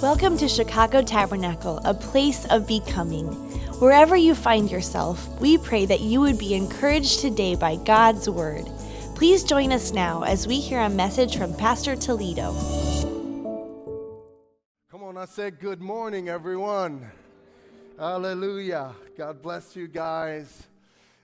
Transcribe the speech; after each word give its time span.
Welcome 0.00 0.38
to 0.38 0.46
Chicago 0.46 1.02
Tabernacle, 1.02 1.80
a 1.84 1.92
place 1.92 2.44
of 2.50 2.68
becoming. 2.68 3.26
Wherever 3.80 4.14
you 4.14 4.36
find 4.36 4.70
yourself, 4.70 5.28
we 5.40 5.58
pray 5.58 5.86
that 5.86 5.98
you 5.98 6.20
would 6.20 6.38
be 6.38 6.54
encouraged 6.54 7.18
today 7.18 7.56
by 7.56 7.74
God's 7.74 8.30
Word. 8.30 8.64
Please 9.16 9.42
join 9.42 9.72
us 9.72 9.92
now 9.92 10.22
as 10.22 10.46
we 10.46 10.60
hear 10.60 10.78
a 10.82 10.88
message 10.88 11.36
from 11.36 11.52
Pastor 11.52 11.96
Toledo. 11.96 12.52
Come 14.88 15.02
on, 15.02 15.16
I 15.16 15.24
said 15.24 15.58
good 15.58 15.80
morning, 15.80 16.28
everyone. 16.28 17.10
Hallelujah. 17.98 18.94
God 19.16 19.42
bless 19.42 19.74
you 19.74 19.88
guys. 19.88 20.62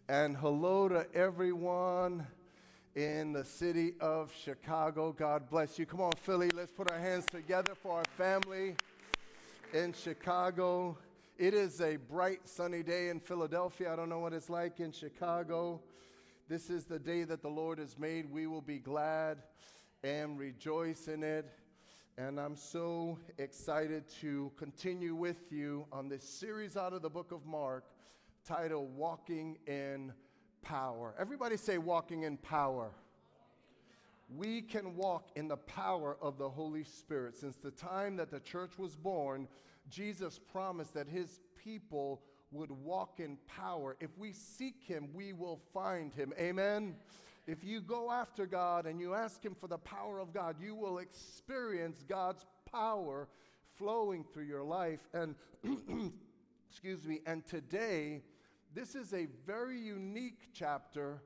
And 0.08 0.36
hello 0.36 0.88
to 0.88 1.06
everyone 1.14 2.26
in 2.94 3.32
the 3.32 3.44
city 3.44 3.94
of 4.00 4.32
Chicago. 4.32 5.12
God 5.12 5.50
bless 5.50 5.78
you. 5.78 5.86
Come 5.86 6.00
on, 6.00 6.12
Philly, 6.22 6.50
let's 6.50 6.70
put 6.70 6.90
our 6.90 6.98
hands 6.98 7.26
together 7.26 7.74
for 7.74 7.98
our 7.98 8.04
family 8.16 8.76
in 9.72 9.92
Chicago. 9.92 10.96
It 11.36 11.54
is 11.54 11.80
a 11.80 11.96
bright, 11.96 12.48
sunny 12.48 12.84
day 12.84 13.08
in 13.08 13.18
Philadelphia. 13.18 13.92
I 13.92 13.96
don't 13.96 14.08
know 14.08 14.20
what 14.20 14.32
it's 14.32 14.48
like 14.48 14.78
in 14.78 14.92
Chicago. 14.92 15.80
This 16.48 16.70
is 16.70 16.84
the 16.84 17.00
day 17.00 17.24
that 17.24 17.42
the 17.42 17.48
Lord 17.48 17.78
has 17.78 17.98
made. 17.98 18.30
We 18.30 18.46
will 18.46 18.60
be 18.60 18.78
glad 18.78 19.38
and 20.04 20.38
rejoice 20.38 21.08
in 21.08 21.24
it. 21.24 21.46
And 22.16 22.38
I'm 22.38 22.54
so 22.54 23.18
excited 23.38 24.04
to 24.20 24.52
continue 24.56 25.16
with 25.16 25.50
you 25.50 25.86
on 25.90 26.08
this 26.08 26.22
series 26.22 26.76
out 26.76 26.92
of 26.92 27.02
the 27.02 27.10
book 27.10 27.32
of 27.32 27.44
Mark 27.44 27.86
titled 28.46 28.94
Walking 28.94 29.56
in 29.66 30.12
power. 30.64 31.14
Everybody 31.18 31.56
say, 31.56 31.78
walking 31.78 32.22
in 32.22 32.36
power. 32.38 32.90
We 34.34 34.62
can 34.62 34.96
walk 34.96 35.28
in 35.36 35.46
the 35.46 35.58
power 35.58 36.16
of 36.20 36.38
the 36.38 36.48
Holy 36.48 36.82
Spirit. 36.82 37.36
Since 37.36 37.56
the 37.58 37.70
time 37.70 38.16
that 38.16 38.30
the 38.30 38.40
church 38.40 38.78
was 38.78 38.96
born, 38.96 39.46
Jesus 39.90 40.40
promised 40.50 40.94
that 40.94 41.06
his 41.06 41.40
people 41.62 42.22
would 42.50 42.70
walk 42.70 43.20
in 43.20 43.36
power. 43.46 43.96
If 44.00 44.16
we 44.16 44.32
seek 44.32 44.82
him, 44.82 45.08
we 45.12 45.32
will 45.32 45.60
find 45.72 46.12
him. 46.14 46.32
Amen. 46.38 46.96
If 47.46 47.62
you 47.62 47.80
go 47.80 48.10
after 48.10 48.46
God 48.46 48.86
and 48.86 48.98
you 48.98 49.14
ask 49.14 49.44
him 49.44 49.54
for 49.54 49.68
the 49.68 49.78
power 49.78 50.18
of 50.18 50.32
God, 50.32 50.56
you 50.58 50.74
will 50.74 50.98
experience 50.98 52.02
God's 52.08 52.46
power 52.72 53.28
flowing 53.76 54.24
through 54.32 54.44
your 54.44 54.62
life. 54.62 55.00
And 55.12 55.34
excuse 56.70 57.06
me, 57.06 57.20
and 57.26 57.44
today 57.46 58.22
this 58.74 58.94
is 58.94 59.12
a 59.14 59.26
very 59.46 59.78
unique 59.78 60.48
chapter 60.52 61.22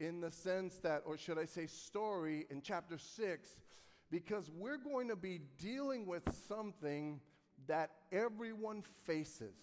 in 0.00 0.20
the 0.20 0.30
sense 0.30 0.78
that, 0.78 1.02
or 1.06 1.16
should 1.16 1.38
I 1.38 1.44
say, 1.44 1.66
story 1.66 2.46
in 2.50 2.62
chapter 2.62 2.98
6, 2.98 3.48
because 4.10 4.50
we're 4.50 4.78
going 4.78 5.08
to 5.08 5.16
be 5.16 5.40
dealing 5.58 6.06
with 6.06 6.22
something 6.48 7.20
that 7.68 7.90
everyone 8.10 8.82
faces. 9.04 9.54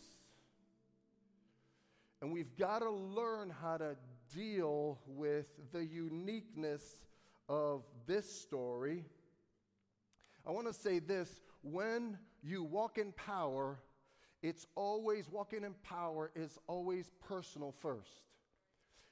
And 2.21 2.31
we've 2.31 2.55
got 2.55 2.79
to 2.79 2.89
learn 2.89 3.51
how 3.61 3.77
to 3.77 3.97
deal 4.33 4.99
with 5.05 5.47
the 5.73 5.83
uniqueness 5.83 6.81
of 7.49 7.83
this 8.05 8.31
story. 8.31 9.03
I 10.45 10.51
want 10.51 10.67
to 10.67 10.73
say 10.73 10.99
this 10.99 11.41
when 11.61 12.17
you 12.41 12.63
walk 12.63 12.97
in 12.97 13.11
power, 13.11 13.79
it's 14.43 14.67
always, 14.75 15.29
walking 15.29 15.63
in 15.63 15.73
power 15.83 16.31
is 16.35 16.59
always 16.67 17.11
personal 17.27 17.73
first. 17.79 18.21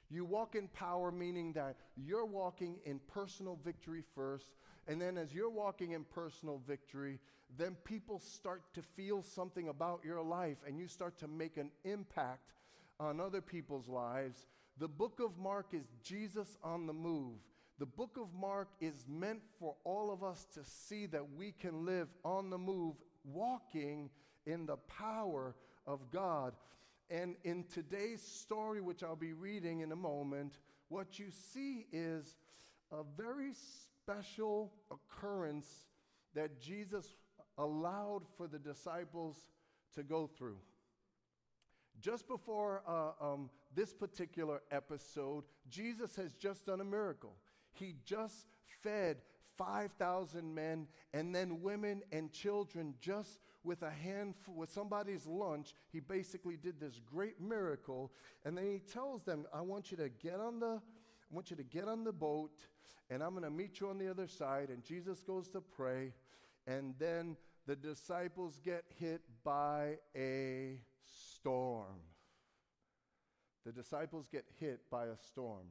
You 0.08 0.24
walk 0.24 0.54
in 0.54 0.68
power, 0.68 1.10
meaning 1.10 1.52
that 1.54 1.76
you're 1.96 2.26
walking 2.26 2.76
in 2.84 3.00
personal 3.12 3.58
victory 3.64 4.04
first. 4.14 4.46
And 4.86 5.02
then, 5.02 5.18
as 5.18 5.34
you're 5.34 5.50
walking 5.50 5.92
in 5.92 6.04
personal 6.04 6.62
victory, 6.66 7.18
then 7.58 7.76
people 7.84 8.20
start 8.20 8.62
to 8.74 8.82
feel 8.82 9.22
something 9.22 9.68
about 9.68 10.00
your 10.04 10.22
life 10.22 10.58
and 10.66 10.78
you 10.78 10.88
start 10.88 11.18
to 11.18 11.28
make 11.28 11.56
an 11.56 11.70
impact 11.84 12.52
on 13.00 13.20
other 13.20 13.40
people's 13.40 13.88
lives. 13.88 14.46
The 14.78 14.88
book 14.88 15.20
of 15.20 15.38
Mark 15.38 15.66
is 15.72 15.86
Jesus 16.02 16.56
on 16.62 16.86
the 16.86 16.92
move. 16.92 17.38
The 17.78 17.86
book 17.86 18.16
of 18.20 18.28
Mark 18.34 18.68
is 18.80 19.04
meant 19.08 19.40
for 19.58 19.74
all 19.84 20.10
of 20.12 20.22
us 20.22 20.46
to 20.54 20.60
see 20.64 21.06
that 21.06 21.32
we 21.36 21.52
can 21.52 21.84
live 21.84 22.08
on 22.24 22.50
the 22.50 22.58
move, 22.58 22.94
walking 23.24 24.10
in 24.46 24.66
the 24.66 24.76
power 24.76 25.54
of 25.86 26.10
God. 26.10 26.54
And 27.10 27.36
in 27.44 27.64
today's 27.64 28.22
story, 28.22 28.80
which 28.80 29.02
I'll 29.02 29.16
be 29.16 29.32
reading 29.32 29.80
in 29.80 29.92
a 29.92 29.96
moment, 29.96 30.58
what 30.88 31.18
you 31.18 31.26
see 31.52 31.86
is 31.92 32.36
a 32.90 33.02
very 33.16 33.52
special 33.52 34.72
occurrence 34.90 35.86
that 36.34 36.60
Jesus 36.60 37.16
allowed 37.58 38.22
for 38.36 38.46
the 38.46 38.58
disciples 38.58 39.36
to 39.94 40.02
go 40.02 40.26
through. 40.26 40.58
Just 42.00 42.28
before 42.28 42.82
uh, 42.86 43.24
um, 43.24 43.50
this 43.74 43.92
particular 43.92 44.60
episode, 44.70 45.44
Jesus 45.70 46.14
has 46.16 46.34
just 46.34 46.66
done 46.66 46.80
a 46.80 46.84
miracle. 46.84 47.34
He 47.72 47.94
just 48.04 48.46
fed 48.82 49.18
5,000 49.56 50.54
men 50.54 50.86
and 51.14 51.34
then 51.34 51.62
women 51.62 52.02
and 52.12 52.30
children 52.32 52.94
just 53.00 53.40
with 53.66 53.82
a 53.82 53.90
handful, 53.90 54.54
with 54.54 54.70
somebody's 54.70 55.26
lunch, 55.26 55.74
he 55.92 56.00
basically 56.00 56.56
did 56.56 56.80
this 56.80 57.00
great 57.04 57.40
miracle. 57.40 58.12
And 58.44 58.56
then 58.56 58.64
he 58.64 58.78
tells 58.78 59.24
them, 59.24 59.44
I 59.52 59.60
want 59.60 59.90
you 59.90 59.96
to 59.98 60.08
get 60.08 60.40
on 60.40 60.60
the, 60.60 60.80
I 60.80 61.34
want 61.34 61.50
you 61.50 61.56
to 61.56 61.64
get 61.64 61.88
on 61.88 62.04
the 62.04 62.12
boat, 62.12 62.60
and 63.10 63.22
I'm 63.22 63.30
going 63.30 63.42
to 63.42 63.50
meet 63.50 63.80
you 63.80 63.88
on 63.88 63.98
the 63.98 64.08
other 64.08 64.28
side. 64.28 64.68
And 64.70 64.84
Jesus 64.84 65.20
goes 65.20 65.48
to 65.48 65.60
pray, 65.60 66.12
and 66.66 66.94
then 66.98 67.36
the 67.66 67.76
disciples 67.76 68.60
get 68.64 68.84
hit 68.98 69.22
by 69.44 69.98
a 70.16 70.80
storm. 71.34 72.00
The 73.64 73.72
disciples 73.72 74.28
get 74.30 74.44
hit 74.60 74.80
by 74.90 75.06
a 75.06 75.16
storm. 75.26 75.66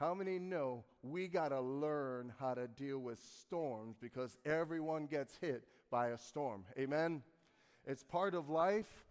How 0.00 0.14
many 0.14 0.40
know 0.40 0.84
we 1.02 1.28
got 1.28 1.50
to 1.50 1.60
learn 1.60 2.32
how 2.40 2.54
to 2.54 2.66
deal 2.66 2.98
with 2.98 3.20
storms 3.40 3.96
because 4.00 4.36
everyone 4.44 5.06
gets 5.06 5.36
hit 5.40 5.62
by 5.92 6.08
a 6.08 6.18
storm. 6.18 6.64
Amen? 6.78 7.22
It's 7.86 8.02
part 8.02 8.34
of 8.34 8.48
life 8.48 9.04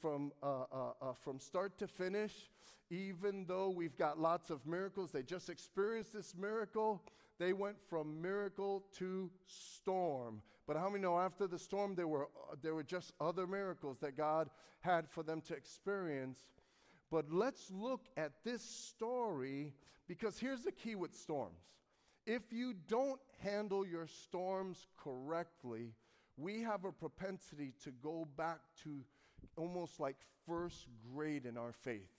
from, 0.00 0.32
uh, 0.42 0.46
uh, 0.46 0.92
uh, 1.02 1.12
from 1.22 1.40
start 1.40 1.76
to 1.78 1.88
finish. 1.88 2.48
Even 2.88 3.44
though 3.46 3.68
we've 3.68 3.98
got 3.98 4.18
lots 4.18 4.48
of 4.48 4.64
miracles, 4.64 5.10
they 5.10 5.22
just 5.22 5.50
experienced 5.50 6.12
this 6.12 6.34
miracle. 6.36 7.02
They 7.38 7.52
went 7.52 7.76
from 7.88 8.22
miracle 8.22 8.84
to 8.98 9.28
storm. 9.46 10.40
But 10.66 10.76
how 10.76 10.88
many 10.88 11.02
know 11.02 11.18
after 11.18 11.48
the 11.48 11.58
storm, 11.58 11.96
there 11.96 12.06
were, 12.06 12.26
uh, 12.26 12.54
there 12.62 12.74
were 12.76 12.84
just 12.84 13.12
other 13.20 13.46
miracles 13.46 13.98
that 13.98 14.16
God 14.16 14.50
had 14.80 15.08
for 15.08 15.24
them 15.24 15.40
to 15.42 15.54
experience? 15.54 16.38
But 17.10 17.32
let's 17.32 17.72
look 17.72 18.06
at 18.16 18.32
this 18.44 18.62
story 18.62 19.74
because 20.06 20.38
here's 20.38 20.62
the 20.62 20.72
key 20.72 20.94
with 20.94 21.12
storms. 21.12 21.58
If 22.24 22.52
you 22.52 22.74
don't 22.86 23.20
handle 23.42 23.84
your 23.84 24.06
storms 24.06 24.86
correctly, 24.96 25.94
we 26.36 26.62
have 26.62 26.84
a 26.84 26.92
propensity 26.92 27.72
to 27.84 27.90
go 28.02 28.26
back 28.36 28.60
to 28.84 29.00
almost 29.56 30.00
like 30.00 30.16
first 30.46 30.86
grade 31.12 31.46
in 31.46 31.56
our 31.56 31.72
faith. 31.72 32.10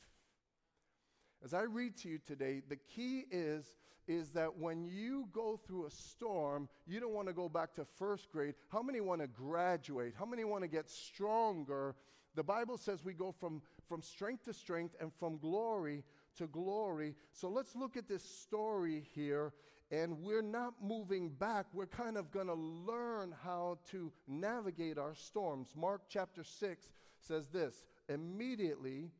As 1.43 1.53
I 1.53 1.63
read 1.63 1.97
to 1.97 2.09
you 2.09 2.19
today, 2.19 2.61
the 2.67 2.75
key 2.75 3.25
is 3.31 3.75
is 4.07 4.31
that 4.31 4.57
when 4.57 4.83
you 4.83 5.27
go 5.31 5.59
through 5.65 5.85
a 5.85 5.89
storm, 5.91 6.67
you 6.87 6.99
don't 6.99 7.13
want 7.13 7.27
to 7.27 7.33
go 7.33 7.47
back 7.47 7.73
to 7.73 7.85
first 7.97 8.31
grade. 8.31 8.55
How 8.69 8.81
many 8.81 8.99
want 8.99 9.21
to 9.21 9.27
graduate? 9.27 10.13
How 10.17 10.25
many 10.25 10.43
want 10.43 10.63
to 10.63 10.67
get 10.67 10.89
stronger? 10.89 11.95
The 12.35 12.43
Bible 12.43 12.77
says 12.77 13.05
we 13.05 13.13
go 13.13 13.31
from, 13.31 13.61
from 13.87 14.01
strength 14.01 14.45
to 14.45 14.53
strength 14.53 14.95
and 14.99 15.11
from 15.13 15.37
glory 15.37 16.03
to 16.37 16.47
glory. 16.47 17.15
So 17.31 17.47
let's 17.47 17.75
look 17.75 17.95
at 17.95 18.07
this 18.07 18.23
story 18.23 19.07
here 19.13 19.53
and 19.91 20.21
we're 20.21 20.41
not 20.41 20.75
moving 20.81 21.29
back. 21.29 21.65
We're 21.73 21.85
kind 21.85 22.17
of 22.17 22.31
going 22.31 22.47
to 22.47 22.53
learn 22.53 23.35
how 23.43 23.77
to 23.91 24.11
navigate 24.27 24.97
our 24.97 25.13
storms. 25.13 25.73
Mark 25.75 26.03
chapter 26.07 26.43
6 26.43 26.89
says 27.19 27.47
this 27.49 27.83
Immediately, 28.07 29.11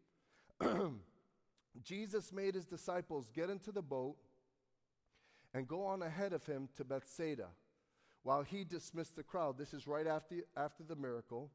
Jesus 1.83 2.31
made 2.31 2.55
his 2.55 2.65
disciples 2.65 3.29
get 3.33 3.49
into 3.49 3.71
the 3.71 3.81
boat 3.81 4.15
and 5.53 5.67
go 5.67 5.85
on 5.85 6.01
ahead 6.01 6.31
of 6.31 6.45
him 6.45 6.69
to 6.77 6.85
Bethsaida 6.85 7.47
while 8.23 8.43
he 8.43 8.63
dismissed 8.63 9.17
the 9.17 9.23
crowd. 9.23 9.57
This 9.57 9.73
is 9.73 9.87
right 9.87 10.07
after, 10.07 10.35
after 10.55 10.83
the 10.83 10.95
miracle. 10.95 11.51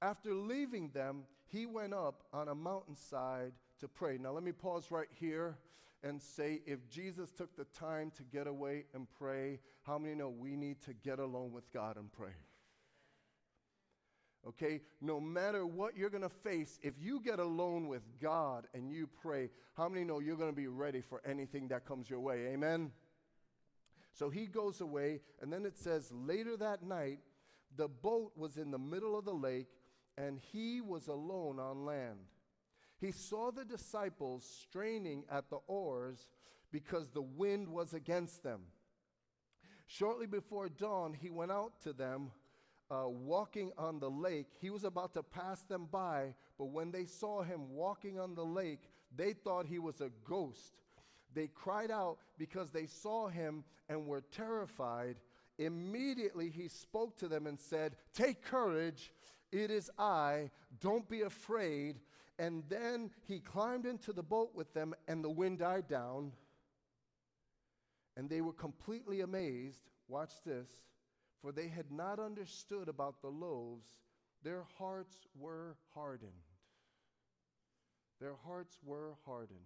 After 0.00 0.34
leaving 0.34 0.88
them, 0.90 1.24
he 1.46 1.66
went 1.66 1.92
up 1.92 2.22
on 2.32 2.48
a 2.48 2.54
mountainside 2.54 3.52
to 3.80 3.88
pray. 3.88 4.16
Now, 4.16 4.32
let 4.32 4.42
me 4.42 4.52
pause 4.52 4.90
right 4.90 5.08
here 5.18 5.58
and 6.02 6.20
say, 6.20 6.62
if 6.66 6.88
Jesus 6.88 7.30
took 7.30 7.56
the 7.56 7.64
time 7.64 8.10
to 8.16 8.22
get 8.22 8.46
away 8.46 8.84
and 8.94 9.06
pray, 9.18 9.60
how 9.82 9.98
many 9.98 10.14
know 10.14 10.30
we 10.30 10.56
need 10.56 10.80
to 10.82 10.94
get 10.94 11.18
alone 11.18 11.52
with 11.52 11.70
God 11.72 11.96
and 11.96 12.10
pray? 12.12 12.32
Okay, 14.48 14.80
no 15.02 15.20
matter 15.20 15.66
what 15.66 15.96
you're 15.96 16.08
to 16.22 16.30
face, 16.30 16.78
if 16.82 16.94
you 16.98 17.20
get 17.20 17.38
alone 17.38 17.88
with 17.88 18.02
God 18.20 18.66
and 18.72 18.90
you 18.90 19.06
pray, 19.22 19.50
how 19.76 19.88
many 19.88 20.04
know 20.04 20.18
you're 20.20 20.36
to 20.48 20.56
be 20.56 20.66
ready 20.66 21.02
for 21.02 21.20
anything 21.26 21.68
that 21.68 21.84
comes 21.84 22.08
your 22.08 22.20
way? 22.20 22.46
Amen? 22.46 22.90
So 24.12 24.30
he 24.30 24.46
goes 24.46 24.80
away, 24.80 25.20
and 25.42 25.52
then 25.52 25.66
it 25.66 25.76
says, 25.76 26.10
later 26.10 26.56
that 26.56 26.82
night, 26.82 27.18
The 27.76 27.88
boat 27.88 28.32
was 28.36 28.56
in 28.56 28.70
the 28.70 28.78
middle 28.78 29.18
of 29.18 29.24
the 29.24 29.34
lake, 29.34 29.68
and 30.18 30.38
he 30.52 30.80
was 30.80 31.06
alone 31.06 31.58
on 31.58 31.84
land. 31.84 32.18
He 33.00 33.12
saw 33.12 33.50
the 33.50 33.64
disciples 33.64 34.44
straining 34.62 35.24
at 35.30 35.48
the 35.48 35.58
oars 35.66 36.28
because 36.70 37.10
the 37.10 37.22
wind 37.22 37.68
was 37.68 37.94
against 37.94 38.42
them. 38.42 38.60
Shortly 39.86 40.26
before 40.26 40.68
dawn, 40.68 41.14
he 41.14 41.30
went 41.30 41.50
out 41.50 41.80
to 41.82 41.92
them, 41.92 42.30
uh, 42.90 43.08
walking 43.08 43.72
on 43.78 43.98
the 43.98 44.10
lake. 44.10 44.48
He 44.60 44.70
was 44.70 44.84
about 44.84 45.14
to 45.14 45.22
pass 45.22 45.62
them 45.62 45.88
by, 45.90 46.34
but 46.58 46.66
when 46.66 46.92
they 46.92 47.06
saw 47.06 47.42
him 47.42 47.70
walking 47.70 48.20
on 48.20 48.34
the 48.34 48.44
lake, 48.44 48.90
they 49.16 49.32
thought 49.32 49.66
he 49.66 49.78
was 49.78 50.00
a 50.00 50.10
ghost. 50.24 50.74
They 51.34 51.48
cried 51.48 51.90
out 51.90 52.18
because 52.38 52.70
they 52.70 52.86
saw 52.86 53.28
him 53.28 53.64
and 53.88 54.06
were 54.06 54.22
terrified. 54.32 55.16
Immediately 55.58 56.50
he 56.50 56.68
spoke 56.68 57.16
to 57.18 57.28
them 57.28 57.46
and 57.46 57.58
said, 57.58 57.96
Take 58.14 58.42
courage, 58.42 59.12
it 59.52 59.70
is 59.70 59.90
I, 59.98 60.50
don't 60.80 61.08
be 61.08 61.22
afraid. 61.22 61.96
And 62.40 62.64
then 62.70 63.10
he 63.28 63.38
climbed 63.38 63.84
into 63.84 64.14
the 64.14 64.22
boat 64.22 64.52
with 64.54 64.72
them, 64.72 64.94
and 65.06 65.22
the 65.22 65.28
wind 65.28 65.58
died 65.58 65.86
down. 65.86 66.32
And 68.16 68.30
they 68.30 68.40
were 68.40 68.54
completely 68.54 69.20
amazed. 69.20 69.82
Watch 70.08 70.32
this. 70.46 70.70
For 71.42 71.52
they 71.52 71.68
had 71.68 71.92
not 71.92 72.18
understood 72.18 72.88
about 72.88 73.20
the 73.20 73.28
loaves, 73.28 73.88
their 74.42 74.64
hearts 74.78 75.26
were 75.38 75.76
hardened. 75.94 76.32
Their 78.22 78.36
hearts 78.46 78.78
were 78.82 79.16
hardened. 79.26 79.60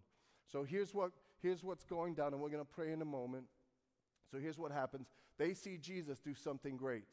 So 0.50 0.64
here's, 0.64 0.92
what, 0.92 1.12
here's 1.42 1.62
what's 1.62 1.84
going 1.84 2.14
down, 2.14 2.32
and 2.32 2.42
we're 2.42 2.50
going 2.50 2.64
to 2.64 2.72
pray 2.72 2.90
in 2.90 3.02
a 3.02 3.06
moment. 3.06 3.44
So 4.32 4.38
here's 4.38 4.58
what 4.58 4.72
happens 4.72 5.06
they 5.38 5.54
see 5.54 5.78
Jesus 5.78 6.18
do 6.18 6.34
something 6.34 6.76
great. 6.76 7.04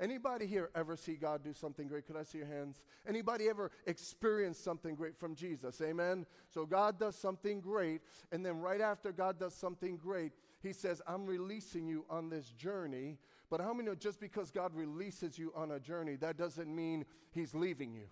Anybody 0.00 0.46
here 0.46 0.70
ever 0.74 0.96
see 0.96 1.14
God 1.14 1.44
do 1.44 1.52
something 1.52 1.86
great? 1.86 2.06
Could 2.06 2.16
I 2.16 2.22
see 2.22 2.38
your 2.38 2.46
hands? 2.46 2.80
Anybody 3.06 3.50
ever 3.50 3.70
experience 3.86 4.58
something 4.58 4.94
great 4.94 5.14
from 5.14 5.34
Jesus? 5.34 5.80
Amen. 5.82 6.24
So 6.48 6.64
God 6.64 6.98
does 6.98 7.16
something 7.16 7.60
great, 7.60 8.00
and 8.32 8.44
then 8.44 8.60
right 8.60 8.80
after 8.80 9.12
God 9.12 9.38
does 9.38 9.54
something 9.54 9.98
great, 9.98 10.32
he 10.62 10.72
says, 10.72 11.02
I'm 11.06 11.26
releasing 11.26 11.86
you 11.86 12.06
on 12.08 12.30
this 12.30 12.50
journey. 12.50 13.18
But 13.50 13.60
how 13.60 13.74
many 13.74 13.88
know 13.88 13.94
just 13.94 14.20
because 14.20 14.50
God 14.50 14.74
releases 14.74 15.38
you 15.38 15.52
on 15.54 15.72
a 15.72 15.80
journey, 15.80 16.16
that 16.16 16.36
doesn't 16.36 16.74
mean 16.74 17.04
He's 17.32 17.54
leaving 17.54 17.92
you? 17.92 18.06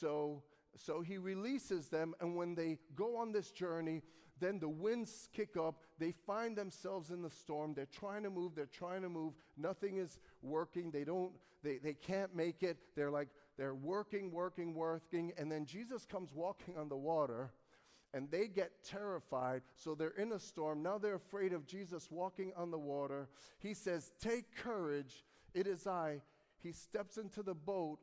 So, 0.00 0.42
so 0.76 1.02
He 1.02 1.18
releases 1.18 1.88
them, 1.88 2.14
and 2.20 2.34
when 2.34 2.54
they 2.54 2.78
go 2.96 3.16
on 3.16 3.32
this 3.32 3.50
journey, 3.50 4.02
then 4.40 4.58
the 4.58 4.68
winds 4.68 5.28
kick 5.32 5.56
up. 5.56 5.76
They 5.98 6.12
find 6.26 6.56
themselves 6.56 7.10
in 7.10 7.22
the 7.22 7.30
storm. 7.30 7.74
They're 7.74 7.86
trying 7.86 8.24
to 8.24 8.30
move. 8.30 8.54
They're 8.54 8.66
trying 8.66 9.02
to 9.02 9.08
move. 9.08 9.34
Nothing 9.56 9.98
is 9.98 10.18
working. 10.42 10.90
They 10.90 11.04
don't, 11.04 11.32
they, 11.62 11.78
they 11.78 11.94
can't 11.94 12.34
make 12.34 12.62
it. 12.62 12.76
They're 12.96 13.10
like, 13.10 13.28
they're 13.56 13.74
working, 13.74 14.32
working, 14.32 14.74
working. 14.74 15.32
And 15.38 15.50
then 15.50 15.66
Jesus 15.66 16.04
comes 16.04 16.30
walking 16.34 16.76
on 16.76 16.88
the 16.88 16.96
water 16.96 17.50
and 18.14 18.30
they 18.30 18.46
get 18.46 18.70
terrified. 18.84 19.62
So 19.74 19.94
they're 19.94 20.10
in 20.10 20.32
a 20.32 20.38
storm. 20.38 20.82
Now 20.82 20.98
they're 20.98 21.16
afraid 21.16 21.52
of 21.52 21.66
Jesus 21.66 22.08
walking 22.10 22.52
on 22.56 22.70
the 22.70 22.78
water. 22.78 23.28
He 23.58 23.74
says, 23.74 24.12
Take 24.20 24.56
courage, 24.56 25.24
it 25.52 25.66
is 25.66 25.86
I. 25.86 26.22
He 26.62 26.72
steps 26.72 27.18
into 27.18 27.42
the 27.42 27.54
boat, 27.54 27.98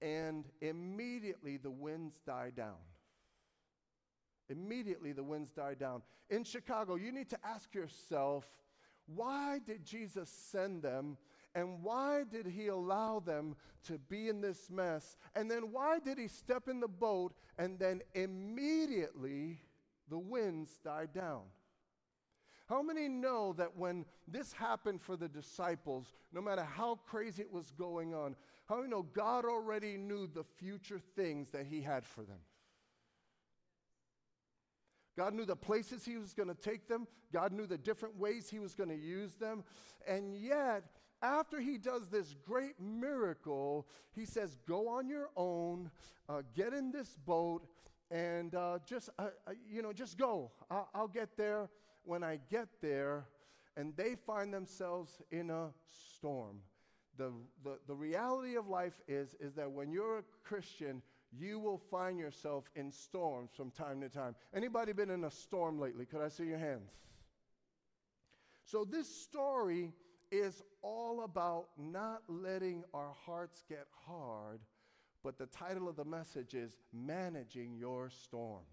and 0.00 0.46
immediately 0.62 1.56
the 1.56 1.70
winds 1.70 2.20
die 2.24 2.52
down. 2.56 2.76
Immediately 4.48 5.12
the 5.12 5.22
winds 5.22 5.50
died 5.50 5.78
down. 5.78 6.02
In 6.30 6.44
Chicago, 6.44 6.96
you 6.96 7.12
need 7.12 7.28
to 7.30 7.38
ask 7.44 7.74
yourself, 7.74 8.46
why 9.06 9.58
did 9.64 9.84
Jesus 9.84 10.28
send 10.28 10.82
them? 10.82 11.16
And 11.54 11.82
why 11.82 12.24
did 12.30 12.46
he 12.46 12.68
allow 12.68 13.20
them 13.20 13.56
to 13.84 13.98
be 13.98 14.28
in 14.28 14.40
this 14.40 14.70
mess? 14.70 15.16
And 15.34 15.50
then 15.50 15.72
why 15.72 15.98
did 15.98 16.18
he 16.18 16.28
step 16.28 16.68
in 16.68 16.80
the 16.80 16.88
boat 16.88 17.32
and 17.58 17.78
then 17.78 18.02
immediately 18.14 19.60
the 20.08 20.18
winds 20.18 20.78
died 20.84 21.12
down? 21.12 21.42
How 22.68 22.82
many 22.82 23.08
know 23.08 23.54
that 23.54 23.76
when 23.76 24.04
this 24.26 24.52
happened 24.52 25.00
for 25.00 25.16
the 25.16 25.28
disciples, 25.28 26.12
no 26.32 26.42
matter 26.42 26.62
how 26.62 26.96
crazy 27.06 27.40
it 27.42 27.50
was 27.50 27.70
going 27.70 28.14
on, 28.14 28.36
how 28.68 28.76
many 28.76 28.90
know 28.90 29.02
God 29.02 29.46
already 29.46 29.96
knew 29.96 30.26
the 30.26 30.44
future 30.44 31.00
things 31.16 31.50
that 31.52 31.64
he 31.64 31.80
had 31.80 32.04
for 32.04 32.22
them? 32.22 32.40
God 35.18 35.34
knew 35.34 35.44
the 35.44 35.56
places 35.56 36.04
he 36.04 36.16
was 36.16 36.32
going 36.32 36.48
to 36.48 36.54
take 36.54 36.86
them. 36.86 37.08
God 37.32 37.52
knew 37.52 37.66
the 37.66 37.76
different 37.76 38.16
ways 38.16 38.48
he 38.48 38.60
was 38.60 38.76
going 38.76 38.88
to 38.88 38.96
use 38.96 39.34
them. 39.34 39.64
And 40.06 40.36
yet, 40.36 40.84
after 41.20 41.58
he 41.58 41.76
does 41.76 42.08
this 42.08 42.36
great 42.46 42.78
miracle, 42.80 43.88
he 44.14 44.24
says, 44.24 44.56
Go 44.68 44.88
on 44.88 45.08
your 45.08 45.30
own, 45.36 45.90
uh, 46.28 46.42
get 46.54 46.72
in 46.72 46.92
this 46.92 47.16
boat, 47.26 47.66
and 48.12 48.54
uh, 48.54 48.78
just, 48.86 49.10
uh, 49.18 49.30
uh, 49.48 49.54
you 49.68 49.82
know, 49.82 49.92
just 49.92 50.18
go. 50.18 50.52
I'll, 50.70 50.88
I'll 50.94 51.08
get 51.08 51.36
there 51.36 51.68
when 52.04 52.22
I 52.22 52.38
get 52.48 52.68
there. 52.80 53.26
And 53.76 53.96
they 53.96 54.14
find 54.14 54.54
themselves 54.54 55.20
in 55.32 55.50
a 55.50 55.70
storm. 56.16 56.60
The, 57.16 57.32
the, 57.64 57.80
the 57.88 57.94
reality 57.94 58.54
of 58.54 58.68
life 58.68 59.00
is, 59.08 59.34
is 59.40 59.54
that 59.54 59.68
when 59.68 59.90
you're 59.90 60.18
a 60.18 60.24
Christian, 60.44 61.02
you 61.36 61.58
will 61.58 61.80
find 61.90 62.18
yourself 62.18 62.64
in 62.74 62.90
storms 62.90 63.50
from 63.56 63.70
time 63.70 64.00
to 64.00 64.08
time. 64.08 64.34
Anybody 64.54 64.92
been 64.92 65.10
in 65.10 65.24
a 65.24 65.30
storm 65.30 65.78
lately? 65.78 66.06
Could 66.06 66.22
I 66.22 66.28
see 66.28 66.44
your 66.44 66.58
hands? 66.58 66.90
So 68.64 68.84
this 68.84 69.08
story 69.08 69.92
is 70.30 70.62
all 70.82 71.24
about 71.24 71.68
not 71.78 72.22
letting 72.28 72.84
our 72.92 73.12
hearts 73.24 73.62
get 73.68 73.86
hard, 74.06 74.60
but 75.24 75.38
the 75.38 75.46
title 75.46 75.88
of 75.88 75.96
the 75.96 76.04
message 76.04 76.54
is 76.54 76.76
Managing 76.92 77.76
Your 77.76 78.10
Storms. 78.10 78.66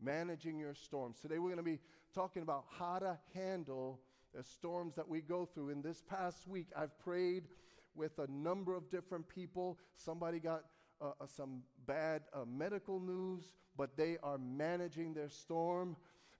Managing 0.00 0.58
Your 0.58 0.74
Storms. 0.74 1.18
Today 1.20 1.38
we're 1.38 1.48
going 1.48 1.56
to 1.58 1.62
be 1.62 1.80
talking 2.14 2.42
about 2.42 2.64
how 2.78 2.98
to 2.98 3.18
handle 3.34 4.00
the 4.34 4.42
storms 4.42 4.96
that 4.96 5.08
we 5.08 5.20
go 5.20 5.44
through. 5.44 5.68
In 5.68 5.82
this 5.82 6.02
past 6.08 6.48
week, 6.48 6.68
I've 6.76 6.98
prayed 6.98 7.44
with 7.94 8.18
a 8.18 8.26
number 8.30 8.74
of 8.74 8.90
different 8.90 9.28
people. 9.28 9.78
Somebody 9.94 10.38
got 10.38 10.64
uh, 11.02 11.06
uh 11.20 11.26
some 11.26 11.62
bad 11.86 12.22
uh, 12.32 12.44
medical 12.46 13.00
news, 13.00 13.52
but 13.76 13.96
they 13.96 14.16
are 14.22 14.38
managing 14.38 15.12
their 15.12 15.28
storm. 15.28 15.96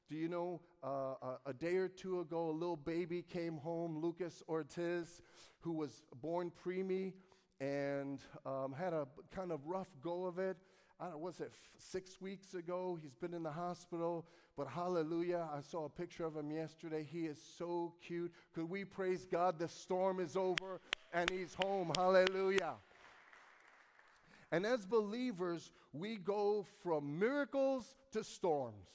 Do 0.08 0.16
you 0.16 0.28
know 0.28 0.60
uh, 0.82 1.36
a 1.46 1.52
day 1.52 1.76
or 1.76 1.88
two 1.88 2.20
ago, 2.20 2.50
a 2.50 2.52
little 2.52 2.76
baby 2.76 3.22
came 3.22 3.56
home, 3.56 3.98
Lucas 3.98 4.42
Ortiz, 4.48 5.22
who 5.60 5.72
was 5.72 6.02
born 6.20 6.52
preemie 6.64 7.12
and 7.60 8.20
um, 8.44 8.74
had 8.76 8.92
a 8.92 9.06
kind 9.34 9.52
of 9.52 9.64
rough 9.66 9.88
go 10.02 10.26
of 10.26 10.38
it. 10.38 10.56
I 11.00 11.04
don't 11.04 11.12
know, 11.14 11.18
was 11.18 11.40
it 11.40 11.50
f- 11.52 11.70
six 11.78 12.20
weeks 12.20 12.54
ago? 12.54 12.98
He's 13.00 13.14
been 13.14 13.34
in 13.34 13.42
the 13.42 13.52
hospital, 13.52 14.26
but 14.56 14.66
hallelujah. 14.66 15.48
I 15.52 15.60
saw 15.60 15.84
a 15.84 15.88
picture 15.88 16.24
of 16.24 16.36
him 16.36 16.50
yesterday. 16.50 17.06
He 17.10 17.26
is 17.26 17.38
so 17.56 17.94
cute. 18.06 18.32
Could 18.54 18.68
we 18.68 18.84
praise 18.84 19.26
God? 19.30 19.58
The 19.58 19.68
storm 19.68 20.20
is 20.20 20.36
over 20.36 20.80
and 21.14 21.30
he's 21.30 21.54
home. 21.54 21.92
Hallelujah. 21.96 22.74
And 24.52 24.66
as 24.66 24.86
believers, 24.86 25.72
we 25.92 26.16
go 26.16 26.66
from 26.82 27.18
miracles 27.18 27.96
to 28.12 28.22
storms. 28.22 28.86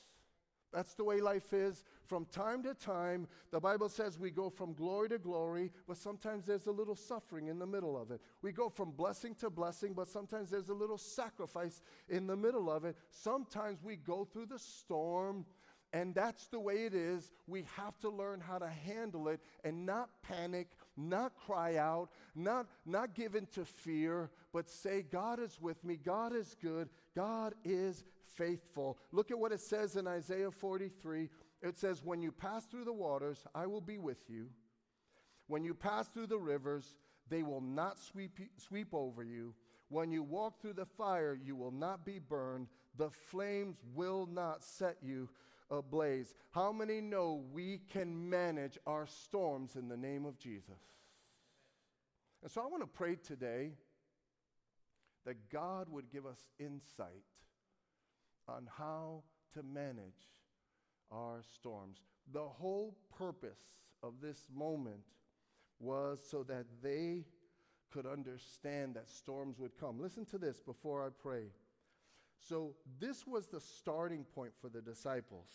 That's 0.71 0.93
the 0.93 1.03
way 1.03 1.19
life 1.21 1.53
is. 1.53 1.83
From 2.05 2.25
time 2.25 2.61
to 2.63 2.73
time, 2.73 3.27
the 3.51 3.59
Bible 3.59 3.89
says 3.89 4.19
we 4.19 4.29
go 4.29 4.49
from 4.49 4.73
glory 4.73 5.09
to 5.09 5.17
glory, 5.17 5.71
but 5.87 5.97
sometimes 5.97 6.45
there's 6.45 6.67
a 6.67 6.71
little 6.71 6.95
suffering 6.95 7.47
in 7.47 7.57
the 7.57 7.65
middle 7.65 7.99
of 7.99 8.11
it. 8.11 8.21
We 8.41 8.51
go 8.51 8.69
from 8.69 8.91
blessing 8.91 9.33
to 9.35 9.49
blessing, 9.49 9.93
but 9.93 10.07
sometimes 10.07 10.51
there's 10.51 10.69
a 10.69 10.73
little 10.73 10.97
sacrifice 10.97 11.81
in 12.07 12.27
the 12.27 12.35
middle 12.35 12.69
of 12.69 12.85
it. 12.85 12.95
Sometimes 13.09 13.83
we 13.83 13.95
go 13.95 14.25
through 14.25 14.47
the 14.47 14.59
storm, 14.59 15.45
and 15.93 16.13
that's 16.13 16.47
the 16.47 16.59
way 16.59 16.85
it 16.85 16.93
is. 16.93 17.31
We 17.47 17.65
have 17.77 17.97
to 17.99 18.09
learn 18.09 18.41
how 18.41 18.59
to 18.59 18.67
handle 18.67 19.29
it 19.29 19.39
and 19.63 19.85
not 19.85 20.09
panic, 20.21 20.67
not 20.97 21.33
cry 21.35 21.77
out, 21.77 22.09
not, 22.35 22.67
not 22.85 23.15
give 23.15 23.35
in 23.35 23.47
to 23.53 23.63
fear, 23.63 24.29
but 24.57 24.71
say, 24.71 25.03
God 25.03 25.39
is 25.39 25.61
with 25.61 25.85
me, 25.85 25.99
God 26.03 26.35
is 26.35 26.55
good, 26.59 26.89
God 27.15 27.53
is 27.63 28.03
faithful. 28.33 28.97
Look 29.11 29.29
at 29.29 29.37
what 29.37 29.51
it 29.51 29.59
says 29.59 29.95
in 29.95 30.07
Isaiah 30.07 30.49
43. 30.49 31.29
It 31.61 31.77
says, 31.77 32.03
When 32.03 32.23
you 32.23 32.31
pass 32.31 32.65
through 32.65 32.85
the 32.85 32.91
waters, 32.91 33.45
I 33.53 33.67
will 33.67 33.81
be 33.81 33.99
with 33.99 34.17
you. 34.27 34.47
When 35.45 35.63
you 35.63 35.75
pass 35.75 36.07
through 36.07 36.25
the 36.25 36.39
rivers, 36.39 36.95
they 37.29 37.43
will 37.43 37.61
not 37.61 37.99
sweep, 37.99 38.39
sweep 38.55 38.95
over 38.95 39.23
you. 39.23 39.53
When 39.89 40.11
you 40.11 40.23
walk 40.23 40.59
through 40.59 40.73
the 40.73 40.87
fire, 40.87 41.37
you 41.39 41.55
will 41.55 41.69
not 41.69 42.03
be 42.03 42.17
burned. 42.17 42.65
The 42.97 43.11
flames 43.11 43.77
will 43.93 44.25
not 44.25 44.63
set 44.63 44.97
you 45.03 45.29
ablaze. 45.69 46.33
How 46.49 46.71
many 46.71 46.99
know 46.99 47.43
we 47.53 47.81
can 47.93 48.27
manage 48.27 48.79
our 48.87 49.05
storms 49.05 49.75
in 49.75 49.87
the 49.87 49.97
name 49.97 50.25
of 50.25 50.39
Jesus? 50.39 50.81
And 52.41 52.51
so 52.51 52.63
I 52.63 52.65
want 52.65 52.81
to 52.81 52.87
pray 52.87 53.17
today 53.17 53.73
that 55.25 55.49
God 55.49 55.87
would 55.89 56.11
give 56.11 56.25
us 56.25 56.47
insight 56.59 57.23
on 58.47 58.67
how 58.77 59.23
to 59.53 59.63
manage 59.63 60.31
our 61.11 61.41
storms. 61.55 61.99
The 62.31 62.47
whole 62.47 62.97
purpose 63.17 63.59
of 64.03 64.15
this 64.21 64.47
moment 64.53 65.03
was 65.79 66.19
so 66.29 66.43
that 66.43 66.65
they 66.81 67.25
could 67.91 68.05
understand 68.05 68.95
that 68.95 69.09
storms 69.09 69.59
would 69.59 69.77
come. 69.79 69.99
Listen 69.99 70.25
to 70.25 70.37
this 70.37 70.59
before 70.59 71.05
I 71.05 71.09
pray. 71.21 71.45
So, 72.39 72.75
this 72.99 73.25
was 73.25 73.47
the 73.47 73.59
starting 73.59 74.23
point 74.23 74.51
for 74.61 74.69
the 74.69 74.81
disciples. 74.81 75.49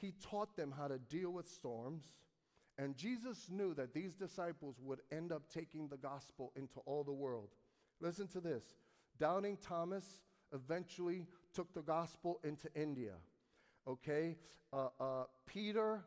He 0.00 0.12
taught 0.22 0.56
them 0.56 0.74
how 0.76 0.88
to 0.88 0.98
deal 0.98 1.30
with 1.30 1.46
storms, 1.46 2.02
and 2.76 2.96
Jesus 2.96 3.48
knew 3.50 3.72
that 3.74 3.94
these 3.94 4.14
disciples 4.14 4.76
would 4.82 5.00
end 5.12 5.32
up 5.32 5.42
taking 5.48 5.88
the 5.88 5.96
gospel 5.96 6.52
into 6.56 6.80
all 6.84 7.04
the 7.04 7.12
world. 7.12 7.50
Listen 8.00 8.26
to 8.28 8.40
this 8.40 8.62
Doubting 9.18 9.56
Thomas 9.56 10.04
eventually 10.52 11.26
took 11.54 11.72
the 11.74 11.82
gospel 11.82 12.40
into 12.44 12.68
India. 12.74 13.14
Okay? 13.88 14.36
Uh, 14.72 14.88
uh, 15.00 15.24
Peter 15.46 16.04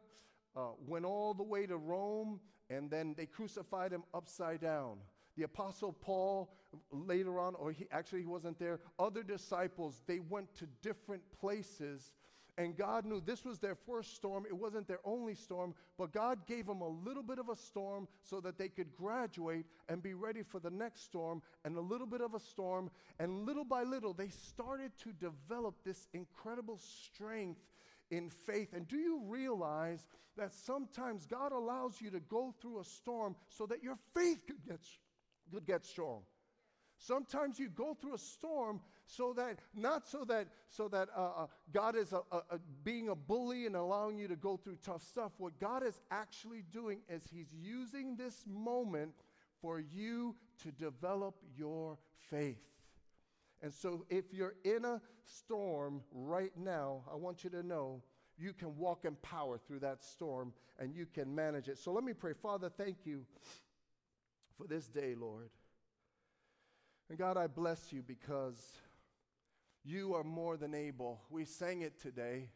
uh, 0.56 0.72
went 0.86 1.06
all 1.06 1.34
the 1.34 1.44
way 1.44 1.66
to 1.66 1.78
Rome, 1.78 2.40
and 2.70 2.90
then 2.90 3.16
they 3.18 3.26
crucified 3.26 3.92
him 3.92 4.04
upside 4.14 4.62
down. 4.62 4.98
The 5.38 5.44
Apostle 5.44 5.94
Paul, 5.94 6.54
later 6.92 7.40
on, 7.40 7.56
or 7.56 7.72
he 7.72 7.88
actually 7.92 8.20
he 8.20 8.26
wasn't 8.26 8.60
there, 8.60 8.80
other 9.00 9.24
disciples, 9.24 10.02
they 10.06 10.20
went 10.20 10.54
to 10.56 10.68
different 10.82 11.24
places 11.40 12.12
and 12.60 12.76
God 12.76 13.06
knew 13.06 13.22
this 13.22 13.46
was 13.46 13.58
their 13.58 13.74
first 13.74 14.18
storm. 14.18 14.46
It 14.46 14.56
wasn't 14.56 14.86
their 14.86 15.00
only 15.06 15.34
storm, 15.34 15.74
but 15.98 16.12
God 16.12 16.46
gave 16.46 16.68
them 16.68 16.82
a 16.82 16.88
little 16.90 17.24
bit 17.24 17.40
of 17.40 17.48
a 17.48 17.56
storm 17.56 18.06
so 18.22 18.42
that 18.42 18.58
they 18.58 18.68
could 18.68 18.94
graduate 18.98 19.66
and 19.88 20.04
be 20.04 20.14
ready 20.14 20.44
for 20.44 20.60
the 20.60 20.70
next 20.70 21.06
storm, 21.06 21.42
and 21.64 21.78
a 21.78 21.82
little 21.82 22.06
bit 22.06 22.20
of 22.20 22.34
a 22.34 22.40
storm. 22.40 22.92
And 23.18 23.46
little 23.46 23.64
by 23.64 23.84
little, 23.84 24.14
they 24.14 24.28
started 24.28 24.92
to 25.04 25.14
develop 25.14 25.76
this 25.86 26.10
incredible 26.14 26.80
strength 26.80 27.62
in 28.12 28.30
faith. 28.30 28.74
And 28.74 28.86
do 28.90 28.98
you 28.98 29.22
realize 29.26 30.06
that 30.36 30.54
sometimes 30.54 31.26
God 31.26 31.54
allows 31.54 32.02
you 32.02 32.10
to 32.12 32.20
go 32.20 32.54
through 32.62 32.82
a 32.82 32.84
storm 32.84 33.38
so 33.48 33.68
that 33.68 33.82
your 33.82 33.96
faith 34.14 34.46
could 34.46 34.66
get, 34.68 34.82
could 35.50 35.66
get 35.66 35.86
strong? 35.86 36.24
Sometimes 37.00 37.58
you 37.58 37.70
go 37.70 37.94
through 37.94 38.14
a 38.14 38.20
storm 38.20 38.82
so 39.06 39.34
that 39.34 39.58
not 39.74 40.08
so 40.08 40.26
that 40.26 40.48
so 40.70 40.90
that 40.90 41.08
uh, 41.16 41.44
uh, 41.44 41.48
God 41.74 41.96
is 41.96 42.12
a, 42.12 42.22
a, 42.32 42.38
a 42.52 42.60
being 42.84 43.08
a 43.10 43.16
bully 43.16 43.66
and 43.66 43.76
allowing 43.76 44.18
you 44.18 44.28
to 44.28 44.36
go 44.36 44.58
through 44.58 44.78
tough 44.84 45.02
stuff. 45.02 45.32
What 45.38 45.58
God 45.60 45.82
is 45.82 46.00
actually 46.12 46.64
doing 46.74 47.00
is 47.10 47.24
He's 47.32 47.54
using 47.54 48.18
this 48.18 48.44
moment 48.46 49.14
for 49.62 49.80
you 49.80 50.36
to 50.64 50.72
develop 50.72 51.36
your 51.58 51.98
faith. 52.30 52.62
And 53.62 53.74
so, 53.74 54.06
if 54.10 54.26
you're 54.34 54.56
in 54.64 54.84
a 54.84 55.02
storm 55.26 56.02
right 56.12 56.52
now, 56.58 57.04
I 57.12 57.16
want 57.16 57.44
you 57.44 57.50
to 57.52 57.64
know 57.64 58.02
you 58.38 58.54
can 58.54 58.78
walk 58.78 59.06
in 59.06 59.16
power 59.16 59.58
through 59.58 59.80
that 59.80 60.04
storm 60.04 60.54
and 60.80 60.94
you 60.94 61.06
can 61.06 61.34
manage 61.34 61.70
it. 61.70 61.78
So, 61.78 61.92
let 61.92 62.04
me 62.04 62.14
pray. 62.14 62.34
Father, 62.34 62.70
thank 62.70 63.06
you 63.06 63.26
for 64.58 64.68
this 64.68 64.88
day, 64.88 65.16
Lord. 65.16 65.50
And 67.10 67.18
God, 67.18 67.38
I 67.38 67.48
bless 67.48 67.92
you 67.92 68.04
because 68.06 68.62
you 69.84 70.14
are 70.14 70.24
more 70.24 70.58
than 70.58 70.76
able. 70.76 71.22
We 71.30 71.46
sang 71.46 71.82
it 71.82 72.00
today. 72.00 72.50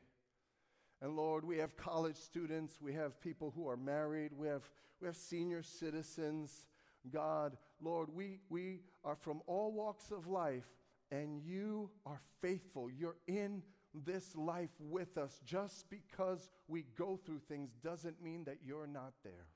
And 1.01 1.15
Lord, 1.15 1.43
we 1.43 1.57
have 1.57 1.75
college 1.75 2.15
students, 2.15 2.79
we 2.79 2.93
have 2.93 3.19
people 3.19 3.51
who 3.55 3.67
are 3.67 3.75
married, 3.75 4.31
we 4.33 4.48
have, 4.48 4.69
we 5.01 5.07
have 5.07 5.17
senior 5.17 5.63
citizens. 5.63 6.67
God, 7.12 7.57
Lord, 7.81 8.10
we, 8.13 8.39
we 8.50 8.81
are 9.03 9.15
from 9.15 9.41
all 9.45 9.74
walks 9.74 10.12
of 10.12 10.27
life, 10.27 10.63
and 11.12 11.41
you 11.43 11.89
are 12.05 12.22
faithful. 12.41 12.89
You're 12.89 13.17
in 13.27 13.63
this 14.05 14.36
life 14.36 14.69
with 14.79 15.17
us. 15.17 15.41
Just 15.43 15.89
because 15.89 16.50
we 16.67 16.86
go 16.98 17.19
through 17.25 17.41
things 17.50 17.72
doesn't 17.83 18.22
mean 18.24 18.45
that 18.45 18.60
you're 18.65 18.88
not 18.88 19.13
there. 19.24 19.48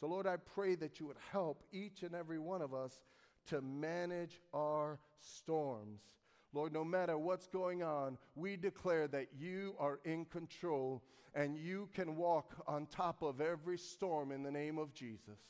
So, 0.00 0.06
Lord, 0.06 0.26
I 0.26 0.36
pray 0.36 0.74
that 0.76 1.00
you 1.00 1.06
would 1.06 1.18
help 1.32 1.62
each 1.72 2.02
and 2.02 2.14
every 2.14 2.38
one 2.38 2.62
of 2.62 2.72
us 2.72 3.04
to 3.46 3.60
manage 3.60 4.40
our 4.52 4.98
storms. 5.20 6.00
Lord, 6.52 6.72
no 6.72 6.84
matter 6.84 7.18
what's 7.18 7.48
going 7.48 7.82
on, 7.82 8.16
we 8.34 8.56
declare 8.56 9.08
that 9.08 9.28
you 9.36 9.74
are 9.78 9.98
in 10.04 10.24
control 10.24 11.02
and 11.34 11.56
you 11.58 11.88
can 11.94 12.16
walk 12.16 12.52
on 12.66 12.86
top 12.86 13.22
of 13.22 13.40
every 13.40 13.76
storm 13.76 14.30
in 14.30 14.42
the 14.42 14.52
name 14.52 14.78
of 14.78 14.94
Jesus. 14.94 15.40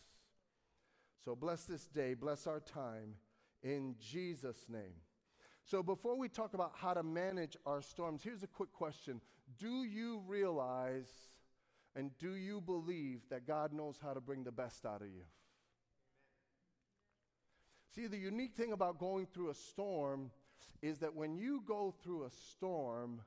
So 1.25 1.35
bless 1.35 1.65
this 1.65 1.87
day, 1.87 2.15
bless 2.15 2.47
our 2.47 2.61
time 2.61 3.15
in 3.63 3.97
Jesus' 4.01 4.67
name. 4.69 5.01
So 5.65 5.83
before 5.83 6.17
we 6.17 6.29
talk 6.29 6.55
about 6.55 6.73
how 6.75 6.95
to 6.95 7.03
manage 7.03 7.57
our 7.67 7.83
storms, 7.83 8.23
here's 8.23 8.43
a 8.43 8.47
quick 8.49 8.73
question 8.73 9.21
Do 9.59 9.85
you 9.85 10.23
realize 10.27 11.11
and 11.97 12.17
do 12.19 12.35
you 12.35 12.61
believe 12.61 13.21
that 13.31 13.47
God 13.47 13.73
knows 13.73 13.99
how 14.03 14.15
to 14.15 14.21
bring 14.21 14.45
the 14.45 14.53
best 14.53 14.85
out 14.85 15.01
of 15.01 15.09
you? 15.09 15.23
See, 17.95 18.09
the 18.09 18.19
unique 18.19 18.55
thing 18.57 18.73
about 18.73 18.99
going 18.99 19.27
through 19.27 19.51
a 19.51 19.55
storm 19.55 20.33
is 20.83 20.99
that 20.99 21.15
when 21.15 21.37
you 21.37 21.63
go 21.65 21.95
through 22.03 22.25
a 22.25 22.31
storm, 22.51 23.21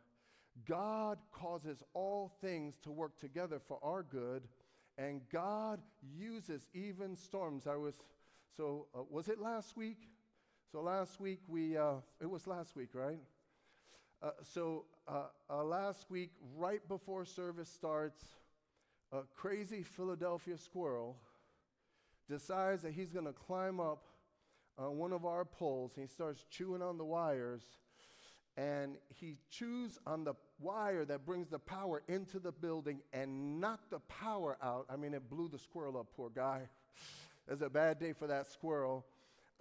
God 0.68 1.20
causes 1.32 1.82
all 1.94 2.34
things 2.42 2.76
to 2.84 2.92
work 2.92 3.18
together 3.18 3.62
for 3.66 3.80
our 3.82 4.04
good, 4.04 4.44
and 4.98 5.22
God 5.32 5.80
uses 6.18 6.68
even 6.74 7.16
storms. 7.16 7.66
I 7.66 7.78
was, 7.78 7.96
so 8.58 8.88
uh, 8.94 9.04
was 9.10 9.30
it 9.30 9.40
last 9.40 9.78
week? 9.78 10.10
So 10.70 10.82
last 10.82 11.22
week 11.22 11.40
we, 11.48 11.78
uh, 11.78 11.96
it 12.20 12.30
was 12.30 12.46
last 12.46 12.76
week, 12.76 12.90
right? 12.94 13.20
Uh, 14.22 14.32
so 14.54 14.84
uh, 15.08 15.28
uh, 15.50 15.64
last 15.64 16.10
week, 16.10 16.32
right 16.58 16.86
before 16.90 17.24
service 17.24 17.70
starts, 17.70 18.22
a 19.14 19.22
crazy 19.34 19.82
Philadelphia 19.82 20.58
squirrel 20.58 21.16
decides 22.30 22.82
that 22.82 22.92
he's 22.92 23.12
going 23.12 23.26
to 23.26 23.32
climb 23.32 23.80
up 23.80 24.04
on 24.78 24.98
one 24.98 25.14
of 25.14 25.26
our 25.26 25.46
poles. 25.46 25.92
He 25.96 26.08
starts 26.08 26.46
chewing 26.50 26.82
on 26.82 26.98
the 26.98 27.06
wires, 27.06 27.62
and 28.56 28.98
he 29.16 29.38
chews 29.50 29.98
on 30.06 30.24
the 30.24 30.34
wire 30.60 31.06
that 31.06 31.26
brings 31.26 31.50
the 31.50 31.60
power 31.60 32.04
into 32.08 32.40
the 32.40 32.52
building 32.52 33.02
and 33.14 33.60
knocked 33.60 33.92
the 33.92 34.00
power 34.00 34.58
out. 34.62 34.86
I 34.90 34.96
mean, 34.96 35.14
it 35.14 35.30
blew 35.30 35.48
the 35.50 35.60
squirrel 35.60 35.98
up, 35.98 36.08
poor 36.16 36.30
guy. 36.30 36.62
It 37.48 37.52
was 37.52 37.62
a 37.62 37.70
bad 37.70 37.98
day 37.98 38.12
for 38.12 38.28
that 38.28 38.52
squirrel. 38.52 39.06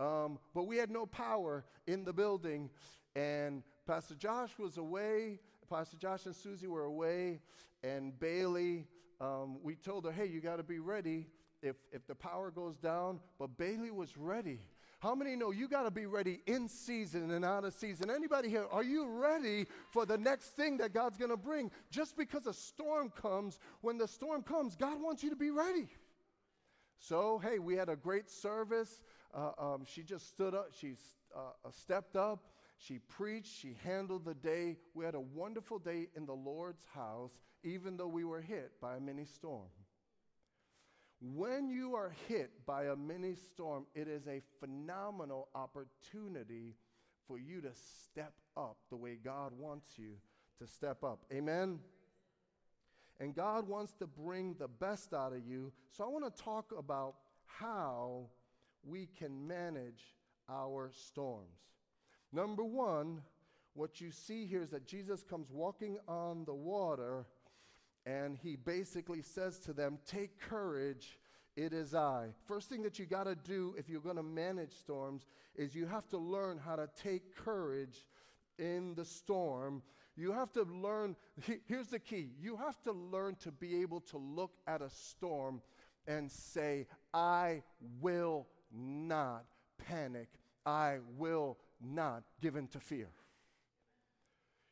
Um, 0.01 0.41
but 0.53 0.65
we 0.65 0.77
had 0.77 0.91
no 0.91 1.07
power 1.07 1.65
in 1.87 2.05
the 2.05 2.13
building, 2.13 2.69
and 3.15 3.63
Pastor 3.87 4.17
Josh 4.17 4.51
was 4.59 4.77
away. 4.77 5.39
Pastor 5.71 5.97
Josh 5.97 6.27
and 6.27 6.35
Susie 6.35 6.67
were 6.67 6.83
away, 6.83 7.39
and 7.85 8.19
Bailey, 8.19 8.89
um, 9.21 9.59
we 9.63 9.77
told 9.77 10.05
her, 10.05 10.11
hey, 10.11 10.27
you 10.27 10.41
got 10.41 10.57
to 10.57 10.65
be 10.65 10.81
ready 10.81 11.29
if, 11.63 11.77
if 11.93 12.05
the 12.09 12.15
power 12.17 12.51
goes 12.51 12.77
down. 12.77 13.21
But 13.39 13.57
Bailey 13.57 13.93
was 13.93 14.17
ready. 14.17 14.61
How 14.99 15.15
many 15.15 15.37
know 15.37 15.51
you 15.51 15.69
got 15.69 15.83
to 15.83 15.91
be 15.91 16.07
ready 16.07 16.41
in 16.47 16.69
season 16.69 17.31
and 17.31 17.45
out 17.45 17.65
of 17.65 17.75
season? 17.75 18.11
Anybody 18.11 18.49
here, 18.49 18.67
are 18.71 18.83
you 18.83 19.07
ready 19.07 19.67
for 19.91 20.07
the 20.07 20.17
next 20.17 20.57
thing 20.57 20.79
that 20.79 20.95
God's 20.95 21.19
going 21.19 21.31
to 21.31 21.37
bring? 21.37 21.71
Just 21.91 22.17
because 22.17 22.47
a 22.47 22.55
storm 22.55 23.11
comes, 23.11 23.59
when 23.83 23.99
the 23.99 24.09
storm 24.09 24.43
comes, 24.43 24.75
God 24.75 25.01
wants 25.01 25.23
you 25.23 25.29
to 25.31 25.37
be 25.37 25.51
ready. 25.51 25.89
So, 26.99 27.39
hey, 27.39 27.59
we 27.59 27.75
had 27.75 27.91
a 27.91 27.97
great 27.97 28.31
service. 28.31 29.03
Uh, 29.35 29.51
um, 29.59 29.85
she 29.85 30.03
just 30.03 30.29
stood 30.29 30.55
up, 30.55 30.69
she 30.73 30.95
uh, 31.35 31.41
uh, 31.63 31.71
stepped 31.71 32.17
up, 32.17 32.47
she 32.79 32.99
preached, 32.99 33.53
she 33.55 33.77
handled 33.85 34.25
the 34.25 34.35
day. 34.35 34.79
We 34.95 35.05
had 35.05 35.15
a 35.15 35.21
wonderful 35.21 35.79
day 35.79 36.09
in 36.17 36.25
the 36.25 36.35
Lord's 36.35 36.87
house, 36.95 37.33
even 37.63 37.99
though 37.99 38.09
we 38.09 38.25
were 38.25 38.41
hit 38.41 38.73
by 38.81 38.97
a 38.97 39.01
mini 39.01 39.27
storm. 39.27 39.69
When 41.21 41.71
you 41.71 41.95
are 41.95 42.15
hit 42.29 42.51
by 42.67 42.85
a 42.85 42.97
mini 42.97 43.35
storm, 43.35 43.87
it 43.95 44.07
is 44.07 44.27
a 44.27 44.43
phenomenal 44.61 45.49
opportunity 45.55 46.75
for 47.27 47.39
you 47.39 47.61
to 47.63 47.71
step 47.75 48.35
up 48.57 48.77
the 48.91 48.97
way 48.97 49.17
God 49.23 49.53
wants 49.59 49.99
you 49.99 50.13
to 50.59 50.67
step 50.67 51.03
up. 51.03 51.25
Amen? 51.33 51.79
And 53.19 53.35
God 53.35 53.67
wants 53.67 53.95
to 53.95 54.07
bring 54.07 54.55
the 54.59 54.69
best 54.69 55.15
out 55.15 55.33
of 55.33 55.47
you. 55.47 55.73
So 55.91 56.05
I 56.05 56.09
want 56.09 56.25
to 56.25 56.43
talk 56.43 56.73
about 56.79 57.15
how 57.47 58.29
we 58.85 59.09
can 59.19 59.47
manage 59.47 60.15
our 60.49 60.91
storms. 60.93 61.59
Number 62.33 62.65
one, 62.65 63.23
what 63.75 64.01
you 64.01 64.11
see 64.11 64.47
here 64.47 64.63
is 64.63 64.71
that 64.71 64.87
Jesus 64.87 65.23
comes 65.23 65.51
walking 65.51 65.99
on 66.07 66.45
the 66.45 66.55
water 66.55 67.27
and 68.07 68.39
he 68.41 68.55
basically 68.55 69.21
says 69.21 69.59
to 69.59 69.73
them, 69.73 69.99
Take 70.07 70.41
courage, 70.41 71.19
it 71.57 71.73
is 71.73 71.95
I. 71.95 72.29
First 72.47 72.69
thing 72.69 72.83
that 72.85 72.99
you 72.99 73.05
got 73.05 73.25
to 73.25 73.35
do 73.35 73.75
if 73.77 73.89
you're 73.89 74.01
going 74.01 74.17
to 74.17 74.23
manage 74.23 74.73
storms 74.73 75.27
is 75.57 75.75
you 75.75 75.87
have 75.87 76.09
to 76.09 76.19
learn 76.19 76.59
how 76.59 76.77
to 76.77 76.89
take 77.03 77.35
courage 77.35 78.07
in 78.59 78.95
the 78.95 79.05
storm. 79.05 79.83
You 80.17 80.33
have 80.33 80.53
to 80.53 80.63
learn, 80.63 81.17
here's 81.67 81.89
the 81.89 81.99
key 81.99 82.31
you 82.41 82.57
have 82.57 82.81
to 82.85 82.93
learn 82.93 83.37
to 83.41 83.51
be 83.51 83.83
able 83.83 84.01
to 84.03 84.19
look 84.19 84.53
at 84.67 84.81
a 84.81 84.89
storm 84.89 85.61
and 86.07 86.31
say, 86.31 86.87
I 87.13 87.63
will 88.01 88.47
not 88.73 89.45
panic. 89.79 90.29
I 90.65 90.99
will 91.17 91.59
not 91.81 92.23
give 92.41 92.57
in 92.57 92.69
to 92.69 92.81
fear. 92.81 93.09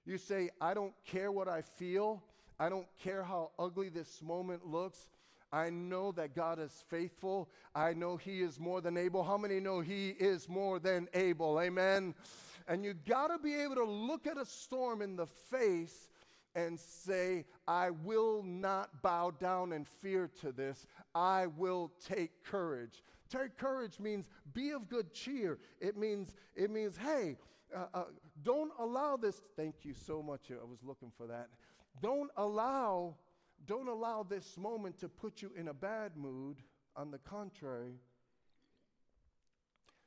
You 0.07 0.19
say, 0.19 0.50
I 0.61 0.75
don't 0.75 0.95
care 1.07 1.33
what 1.33 1.49
I 1.49 1.62
feel. 1.62 2.23
I 2.64 2.71
don't 2.71 2.87
care 2.99 3.23
how 3.23 3.50
ugly 3.59 3.90
this 3.90 4.23
moment 4.23 4.66
looks. 4.66 5.11
I 5.52 5.68
know 5.68 6.12
that 6.12 6.35
God 6.35 6.59
is 6.59 6.73
faithful. 6.88 7.50
I 7.75 7.92
know 7.92 8.16
He 8.16 8.40
is 8.40 8.59
more 8.59 8.80
than 8.80 8.97
able. 8.97 9.23
How 9.23 9.37
many 9.37 9.61
know 9.61 9.80
He 9.80 10.14
is 10.18 10.49
more 10.49 10.78
than 10.78 11.06
able? 11.12 11.61
Amen. 11.61 12.14
And 12.66 12.83
you 12.83 12.94
got 12.94 13.26
to 13.26 13.38
be 13.38 13.54
able 13.54 13.75
to 13.75 13.85
look 13.85 14.26
at 14.26 14.38
a 14.38 14.47
storm 14.47 15.02
in 15.02 15.14
the 15.14 15.26
face 15.26 16.09
and 16.54 16.80
say, 16.80 17.44
I 17.68 17.90
will 17.90 18.42
not 18.42 19.02
bow 19.02 19.33
down 19.33 19.75
in 19.75 19.85
fear 19.85 20.30
to 20.40 20.50
this. 20.50 20.87
I 21.14 21.49
will 21.49 21.92
take 22.09 22.44
courage. 22.44 23.02
Take 23.28 23.59
courage 23.59 24.00
means 24.00 24.25
be 24.54 24.71
of 24.71 24.88
good 24.88 25.12
cheer. 25.12 25.59
It 25.83 25.99
means, 25.99 26.35
it 26.56 26.71
means 26.71 26.97
hey, 26.97 27.37
uh, 27.76 27.85
uh, 27.92 28.04
don't 28.42 28.73
allow 28.78 29.18
this. 29.18 29.42
Thank 29.54 29.75
you 29.83 29.92
so 30.06 30.23
much. 30.23 30.50
I 30.50 30.64
was 30.64 30.78
looking 30.83 31.12
for 31.18 31.26
that. 31.26 31.49
Don't 32.00 32.30
allow, 32.36 33.14
don't 33.66 33.88
allow 33.88 34.24
this 34.28 34.56
moment 34.56 34.98
to 35.00 35.08
put 35.08 35.42
you 35.42 35.50
in 35.56 35.68
a 35.68 35.74
bad 35.74 36.16
mood. 36.16 36.58
On 36.96 37.10
the 37.10 37.18
contrary, 37.18 37.94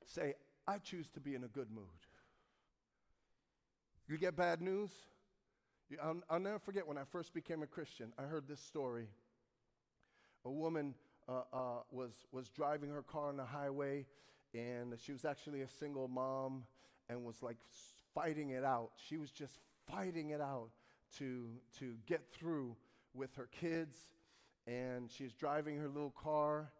say, 0.05 0.35
I 0.65 0.77
choose 0.77 1.09
to 1.09 1.19
be 1.19 1.35
in 1.35 1.43
a 1.43 1.47
good 1.47 1.69
mood. 1.69 1.83
You 4.07 4.17
get 4.17 4.37
bad 4.37 4.61
news? 4.61 4.91
I'll, 6.01 6.21
I'll, 6.29 6.39
never 6.39 6.59
forget 6.59 6.87
when 6.87 6.97
I 6.97 7.03
first 7.11 7.33
became 7.33 7.61
a 7.61 7.67
Christian, 7.67 8.13
I 8.17 8.23
heard 8.23 8.47
this 8.47 8.61
story. 8.61 9.07
A 10.45 10.51
woman 10.51 10.93
uh, 11.27 11.41
uh, 11.51 11.59
was, 11.91 12.13
was 12.31 12.49
driving 12.49 12.89
her 12.89 13.01
car 13.01 13.29
on 13.29 13.37
the 13.37 13.45
highway, 13.45 14.05
and 14.53 14.93
she 15.01 15.11
was 15.11 15.25
actually 15.25 15.61
a 15.61 15.67
single 15.67 16.07
mom 16.07 16.63
and 17.09 17.23
was 17.23 17.41
like 17.41 17.57
fighting 18.13 18.51
it 18.51 18.63
out. 18.63 18.91
She 19.09 19.17
was 19.17 19.31
just 19.31 19.59
fighting 19.89 20.29
it 20.29 20.41
out 20.41 20.69
to, 21.17 21.47
to 21.79 21.95
get 22.05 22.21
through 22.31 22.75
with 23.13 23.35
her 23.35 23.47
kids. 23.59 23.97
And 24.65 25.09
she's 25.11 25.33
driving 25.33 25.77
her 25.77 25.87
little 25.87 26.13
car, 26.21 26.71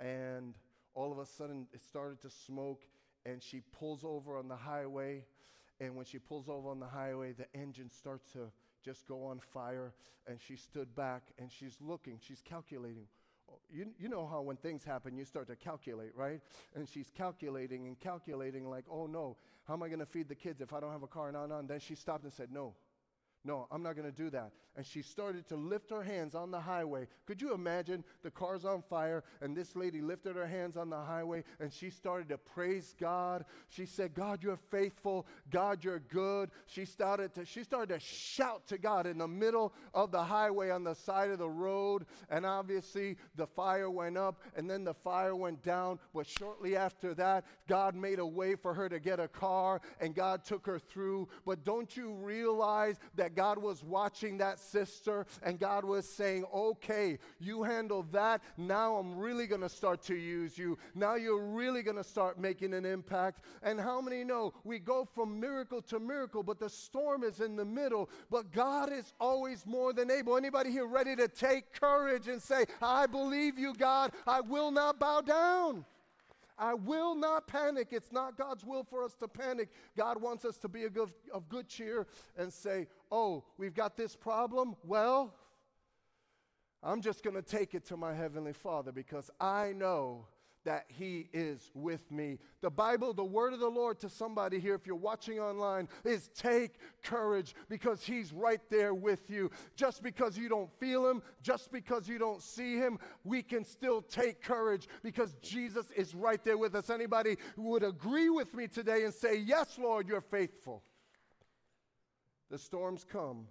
and 0.00 0.54
all 0.94 1.12
of 1.12 1.18
a 1.18 1.26
sudden 1.26 1.66
it 1.72 1.80
started 1.82 2.20
to 2.22 2.30
smoke, 2.30 2.82
and 3.24 3.42
she 3.42 3.60
pulls 3.78 4.04
over 4.04 4.36
on 4.36 4.48
the 4.48 4.56
highway 4.56 5.24
and 5.80 5.94
when 5.94 6.04
she 6.04 6.18
pulls 6.18 6.48
over 6.48 6.70
on 6.70 6.80
the 6.80 6.86
highway, 6.86 7.32
the 7.32 7.46
engine 7.54 7.90
starts 7.90 8.32
to 8.32 8.50
just 8.84 9.06
go 9.06 9.24
on 9.26 9.40
fire. 9.52 9.92
And 10.26 10.38
she 10.40 10.56
stood 10.56 10.94
back 10.94 11.22
and 11.38 11.50
she's 11.50 11.76
looking, 11.80 12.18
she's 12.20 12.42
calculating. 12.44 13.06
You, 13.70 13.86
you 13.98 14.08
know 14.08 14.26
how 14.26 14.42
when 14.42 14.56
things 14.56 14.84
happen, 14.84 15.16
you 15.16 15.24
start 15.24 15.46
to 15.48 15.56
calculate, 15.56 16.10
right? 16.14 16.40
And 16.74 16.86
she's 16.86 17.10
calculating 17.16 17.86
and 17.86 17.98
calculating, 17.98 18.68
like, 18.68 18.84
oh 18.90 19.06
no, 19.06 19.36
how 19.66 19.74
am 19.74 19.82
I 19.82 19.88
going 19.88 20.00
to 20.00 20.06
feed 20.06 20.28
the 20.28 20.34
kids 20.34 20.60
if 20.60 20.72
I 20.72 20.80
don't 20.80 20.92
have 20.92 21.02
a 21.02 21.06
car? 21.08 21.32
No, 21.32 21.46
no. 21.46 21.58
And 21.58 21.68
then 21.68 21.80
she 21.80 21.94
stopped 21.94 22.24
and 22.24 22.32
said, 22.32 22.48
no, 22.52 22.74
no, 23.44 23.66
I'm 23.70 23.82
not 23.82 23.96
going 23.96 24.10
to 24.10 24.16
do 24.16 24.30
that. 24.30 24.50
And 24.76 24.86
she 24.86 25.02
started 25.02 25.48
to 25.48 25.56
lift 25.56 25.90
her 25.90 26.04
hands 26.04 26.36
on 26.36 26.52
the 26.52 26.60
highway. 26.60 27.08
Could 27.26 27.42
you 27.42 27.52
imagine 27.52 28.04
the 28.22 28.30
car's 28.30 28.64
on 28.64 28.82
fire 28.82 29.24
and 29.40 29.56
this 29.56 29.74
lady 29.74 30.00
lifted 30.00 30.36
her 30.36 30.46
hands 30.46 30.76
on 30.76 30.88
the 30.88 31.00
highway 31.00 31.42
and 31.58 31.72
she 31.72 31.90
started 31.90 32.28
to 32.28 32.38
praise 32.38 32.94
God. 33.00 33.44
She 33.70 33.86
said, 33.86 34.14
"God, 34.14 34.40
you're 34.40 34.56
faithful. 34.56 35.26
God, 35.50 35.82
you're 35.82 35.98
good." 35.98 36.52
She 36.66 36.84
started 36.84 37.34
to 37.34 37.44
she 37.44 37.64
started 37.64 37.92
to 37.94 37.98
shout 37.98 38.68
to 38.68 38.78
God 38.78 39.06
in 39.06 39.18
the 39.18 39.26
middle 39.26 39.72
of 39.94 40.12
the 40.12 40.22
highway 40.22 40.70
on 40.70 40.84
the 40.84 40.94
side 40.94 41.30
of 41.30 41.38
the 41.38 41.50
road. 41.50 42.06
And 42.30 42.46
obviously, 42.46 43.16
the 43.34 43.48
fire 43.48 43.90
went 43.90 44.16
up 44.16 44.40
and 44.54 44.70
then 44.70 44.84
the 44.84 44.94
fire 44.94 45.34
went 45.34 45.60
down, 45.62 45.98
but 46.14 46.24
shortly 46.24 46.76
after 46.76 47.14
that, 47.14 47.44
God 47.66 47.96
made 47.96 48.20
a 48.20 48.26
way 48.26 48.54
for 48.54 48.74
her 48.74 48.88
to 48.88 49.00
get 49.00 49.18
a 49.18 49.26
car 49.26 49.80
and 50.00 50.14
God 50.14 50.44
took 50.44 50.66
her 50.66 50.78
through. 50.78 51.28
But 51.44 51.64
don't 51.64 51.96
you 51.96 52.12
realize 52.12 53.00
that 53.28 53.34
God 53.34 53.58
was 53.58 53.84
watching 53.84 54.38
that 54.38 54.58
sister 54.58 55.26
and 55.42 55.60
God 55.60 55.84
was 55.84 56.08
saying, 56.08 56.46
okay, 56.54 57.18
you 57.38 57.62
handle 57.62 58.06
that. 58.10 58.42
Now 58.56 58.96
I'm 58.96 59.18
really 59.18 59.46
going 59.46 59.60
to 59.60 59.68
start 59.68 60.02
to 60.04 60.14
use 60.14 60.56
you. 60.56 60.78
Now 60.94 61.16
you're 61.16 61.44
really 61.44 61.82
going 61.82 61.98
to 61.98 62.04
start 62.04 62.40
making 62.40 62.72
an 62.72 62.86
impact. 62.86 63.44
And 63.62 63.78
how 63.78 64.00
many 64.00 64.24
know 64.24 64.54
we 64.64 64.78
go 64.78 65.06
from 65.14 65.38
miracle 65.38 65.82
to 65.82 66.00
miracle, 66.00 66.42
but 66.42 66.58
the 66.58 66.70
storm 66.70 67.22
is 67.22 67.40
in 67.40 67.54
the 67.54 67.66
middle, 67.66 68.08
but 68.30 68.50
God 68.50 68.90
is 68.90 69.12
always 69.20 69.66
more 69.66 69.92
than 69.92 70.10
able. 70.10 70.38
Anybody 70.38 70.70
here 70.70 70.86
ready 70.86 71.14
to 71.16 71.28
take 71.28 71.78
courage 71.78 72.28
and 72.28 72.40
say, 72.40 72.64
I 72.80 73.04
believe 73.04 73.58
you, 73.58 73.74
God. 73.74 74.12
I 74.26 74.40
will 74.40 74.70
not 74.70 74.98
bow 74.98 75.20
down. 75.20 75.84
I 76.58 76.74
will 76.74 77.14
not 77.14 77.46
panic. 77.46 77.88
It's 77.92 78.10
not 78.10 78.36
God's 78.36 78.64
will 78.64 78.82
for 78.82 79.04
us 79.04 79.14
to 79.20 79.28
panic. 79.28 79.68
God 79.96 80.20
wants 80.20 80.44
us 80.44 80.56
to 80.58 80.68
be 80.68 80.84
a 80.84 80.90
good, 80.90 81.12
of 81.32 81.48
good 81.48 81.68
cheer 81.68 82.06
and 82.36 82.52
say, 82.52 82.88
Oh, 83.10 83.44
we've 83.56 83.74
got 83.74 83.96
this 83.96 84.14
problem. 84.16 84.76
Well, 84.84 85.34
I'm 86.82 87.00
just 87.00 87.22
going 87.24 87.36
to 87.36 87.42
take 87.42 87.74
it 87.74 87.84
to 87.86 87.96
my 87.96 88.14
Heavenly 88.14 88.52
Father 88.52 88.92
because 88.92 89.30
I 89.40 89.72
know 89.72 90.26
that 90.64 90.84
He 90.88 91.28
is 91.32 91.70
with 91.74 92.10
me. 92.10 92.38
The 92.60 92.70
Bible, 92.70 93.14
the 93.14 93.24
word 93.24 93.52
of 93.52 93.60
the 93.60 93.68
Lord 93.68 93.98
to 94.00 94.10
somebody 94.10 94.60
here, 94.60 94.74
if 94.74 94.86
you're 94.86 94.96
watching 94.96 95.40
online, 95.40 95.88
is 96.04 96.28
take 96.36 96.74
courage 97.02 97.54
because 97.68 98.04
He's 98.04 98.32
right 98.32 98.60
there 98.70 98.92
with 98.92 99.30
you. 99.30 99.50
Just 99.76 100.02
because 100.02 100.36
you 100.36 100.48
don't 100.48 100.70
feel 100.78 101.08
Him, 101.08 101.22
just 101.42 101.72
because 101.72 102.06
you 102.06 102.18
don't 102.18 102.42
see 102.42 102.76
Him, 102.76 102.98
we 103.24 103.42
can 103.42 103.64
still 103.64 104.02
take 104.02 104.42
courage 104.42 104.88
because 105.02 105.34
Jesus 105.40 105.90
is 105.92 106.14
right 106.14 106.44
there 106.44 106.58
with 106.58 106.74
us. 106.74 106.90
Anybody 106.90 107.38
would 107.56 107.82
agree 107.82 108.28
with 108.28 108.52
me 108.54 108.68
today 108.68 109.04
and 109.04 109.14
say, 109.14 109.38
Yes, 109.38 109.78
Lord, 109.78 110.06
you're 110.06 110.20
faithful. 110.20 110.82
The 112.50 112.58
storms 112.58 113.04
come, 113.04 113.46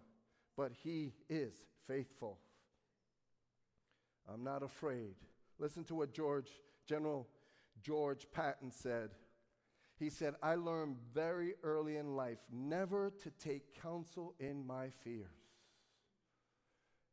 but 0.56 0.72
He 0.84 1.14
is 1.30 1.54
faithful. 1.88 2.40
I'm 4.32 4.44
not 4.44 4.64
afraid. 4.64 5.16
Listen 5.60 5.84
to 5.86 5.96
what 5.96 6.14
George 6.14 6.50
General 6.88 7.28
George 7.82 8.28
Patton 8.32 8.72
said. 8.72 9.12
He 10.00 10.10
said, 10.10 10.36
I 10.44 10.56
learned 10.56 10.98
very 11.14 11.56
early 11.64 11.98
in 11.98 12.16
life 12.16 12.38
never 12.52 13.12
to 13.24 13.32
take 13.32 13.82
counsel 13.82 14.36
in 14.40 14.66
my 14.66 14.90
fears. 15.04 15.26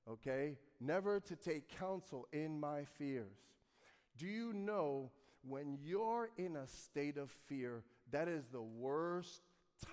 Okay? 0.09 0.59
Never 0.81 1.21
to 1.21 1.37
take 1.37 1.69
counsel 1.79 2.29
in 2.33 2.61
my 2.61 2.85
fears. 2.85 3.39
Do 4.19 4.27
you 4.27 4.53
know 4.53 5.11
when 5.47 5.79
you're 5.83 6.31
in 6.37 6.57
a 6.57 6.67
state 6.67 7.17
of 7.17 7.31
fear, 7.31 7.85
that 8.11 8.29
is 8.29 8.45
the 8.47 8.63
worst 8.63 9.43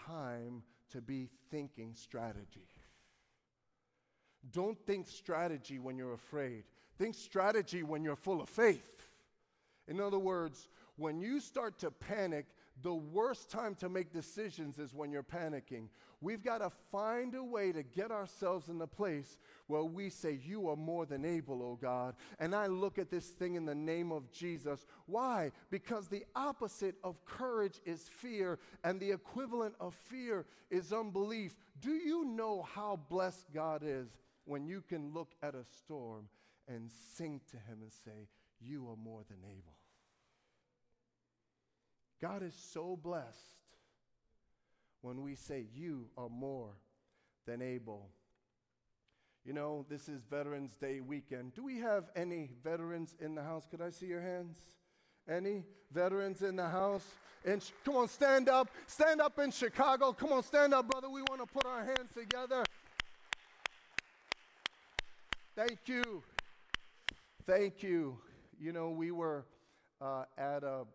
time 0.05 0.63
to 0.91 1.01
be 1.01 1.29
thinking 1.49 1.93
strategy? 1.93 2.67
Don't 4.51 4.77
think 4.85 5.07
strategy 5.07 5.79
when 5.79 5.97
you're 5.97 6.13
afraid. 6.13 6.63
Think 6.97 7.15
strategy 7.15 7.83
when 7.83 8.03
you're 8.03 8.15
full 8.15 8.41
of 8.41 8.49
faith. 8.49 9.05
In 9.87 9.99
other 9.99 10.19
words, 10.19 10.67
when 10.97 11.19
you 11.19 11.39
start 11.39 11.79
to 11.79 11.91
panic, 11.91 12.45
the 12.81 12.93
worst 12.93 13.49
time 13.49 13.75
to 13.75 13.89
make 13.89 14.11
decisions 14.11 14.79
is 14.79 14.93
when 14.93 15.11
you're 15.11 15.23
panicking. 15.23 15.87
We've 16.21 16.43
got 16.43 16.59
to 16.59 16.71
find 16.91 17.33
a 17.33 17.43
way 17.43 17.71
to 17.71 17.81
get 17.81 18.11
ourselves 18.11 18.69
in 18.69 18.77
the 18.77 18.87
place 18.87 19.39
where 19.67 19.83
we 19.83 20.09
say, 20.09 20.39
You 20.43 20.69
are 20.69 20.75
more 20.75 21.05
than 21.05 21.25
able, 21.25 21.61
oh 21.63 21.79
God. 21.81 22.15
And 22.39 22.53
I 22.53 22.67
look 22.67 22.99
at 22.99 23.09
this 23.09 23.27
thing 23.27 23.55
in 23.55 23.65
the 23.65 23.75
name 23.75 24.11
of 24.11 24.31
Jesus. 24.31 24.85
Why? 25.07 25.51
Because 25.71 26.07
the 26.07 26.25
opposite 26.35 26.95
of 27.03 27.25
courage 27.25 27.81
is 27.85 28.09
fear, 28.09 28.59
and 28.83 28.99
the 28.99 29.11
equivalent 29.11 29.75
of 29.79 29.95
fear 29.95 30.45
is 30.69 30.93
unbelief. 30.93 31.55
Do 31.79 31.91
you 31.91 32.25
know 32.25 32.61
how 32.61 32.99
blessed 33.09 33.47
God 33.53 33.81
is 33.83 34.09
when 34.45 34.67
you 34.67 34.83
can 34.87 35.13
look 35.13 35.31
at 35.41 35.55
a 35.55 35.65
storm 35.65 36.27
and 36.67 36.91
sing 37.15 37.41
to 37.51 37.57
Him 37.57 37.79
and 37.81 37.91
say, 37.91 38.27
You 38.59 38.87
are 38.89 38.95
more 38.95 39.23
than 39.27 39.39
able? 39.49 39.80
God 42.21 42.43
is 42.43 42.53
so 42.53 42.97
blessed 43.01 43.57
when 45.01 45.23
we 45.23 45.35
say, 45.35 45.65
You 45.73 46.07
are 46.17 46.29
more 46.29 46.69
than 47.47 47.61
able. 47.61 48.09
You 49.43 49.53
know, 49.53 49.87
this 49.89 50.07
is 50.07 50.21
Veterans 50.29 50.75
Day 50.79 50.99
weekend. 50.99 51.55
Do 51.55 51.63
we 51.63 51.79
have 51.79 52.05
any 52.15 52.51
veterans 52.63 53.15
in 53.19 53.33
the 53.33 53.41
house? 53.41 53.65
Could 53.69 53.81
I 53.81 53.89
see 53.89 54.05
your 54.05 54.21
hands? 54.21 54.55
Any 55.27 55.63
veterans 55.91 56.43
in 56.43 56.55
the 56.55 56.69
house? 56.69 57.05
And 57.43 57.63
sh- 57.63 57.71
come 57.83 57.95
on, 57.95 58.07
stand 58.07 58.49
up. 58.49 58.69
Stand 58.85 59.19
up 59.19 59.39
in 59.39 59.49
Chicago. 59.49 60.13
Come 60.13 60.31
on, 60.31 60.43
stand 60.43 60.75
up, 60.75 60.87
brother. 60.87 61.09
We 61.09 61.21
want 61.23 61.41
to 61.41 61.47
put 61.47 61.65
our 61.65 61.83
hands 61.83 62.11
together. 62.15 62.63
Thank 65.55 65.79
you. 65.87 66.21
Thank 67.47 67.81
you. 67.81 68.19
You 68.59 68.73
know, 68.73 68.91
we 68.91 69.09
were 69.09 69.45
uh, 69.99 70.25
at 70.37 70.63
a 70.63 70.85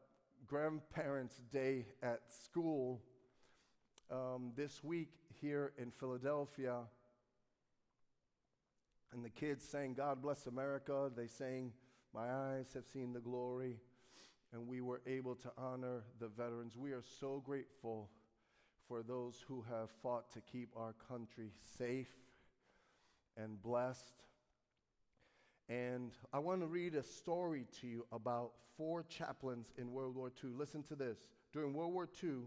Grandparents' 0.46 1.40
Day 1.52 1.86
at 2.02 2.20
school 2.44 3.00
um, 4.10 4.52
this 4.56 4.84
week 4.84 5.10
here 5.40 5.72
in 5.76 5.90
Philadelphia. 5.90 6.76
And 9.12 9.24
the 9.24 9.30
kids 9.30 9.64
sang, 9.64 9.94
God 9.94 10.22
Bless 10.22 10.46
America. 10.46 11.10
They 11.16 11.26
sang, 11.26 11.72
My 12.14 12.30
Eyes 12.30 12.66
Have 12.74 12.84
Seen 12.86 13.12
the 13.12 13.20
Glory. 13.20 13.76
And 14.52 14.68
we 14.68 14.80
were 14.80 15.00
able 15.06 15.34
to 15.34 15.50
honor 15.58 16.04
the 16.20 16.28
veterans. 16.28 16.76
We 16.76 16.92
are 16.92 17.02
so 17.20 17.42
grateful 17.44 18.08
for 18.86 19.02
those 19.02 19.44
who 19.48 19.64
have 19.68 19.90
fought 20.02 20.32
to 20.34 20.40
keep 20.40 20.68
our 20.76 20.94
country 21.08 21.50
safe 21.76 22.12
and 23.36 23.60
blessed. 23.60 24.12
And 25.68 26.12
I 26.32 26.38
want 26.38 26.60
to 26.60 26.66
read 26.66 26.94
a 26.94 27.02
story 27.02 27.66
to 27.80 27.86
you 27.86 28.06
about 28.12 28.52
four 28.76 29.02
chaplains 29.04 29.72
in 29.78 29.92
World 29.92 30.14
War 30.14 30.30
II. 30.42 30.50
Listen 30.50 30.82
to 30.84 30.94
this. 30.94 31.18
During 31.52 31.72
World 31.74 31.92
War 31.92 32.08
II, 32.22 32.42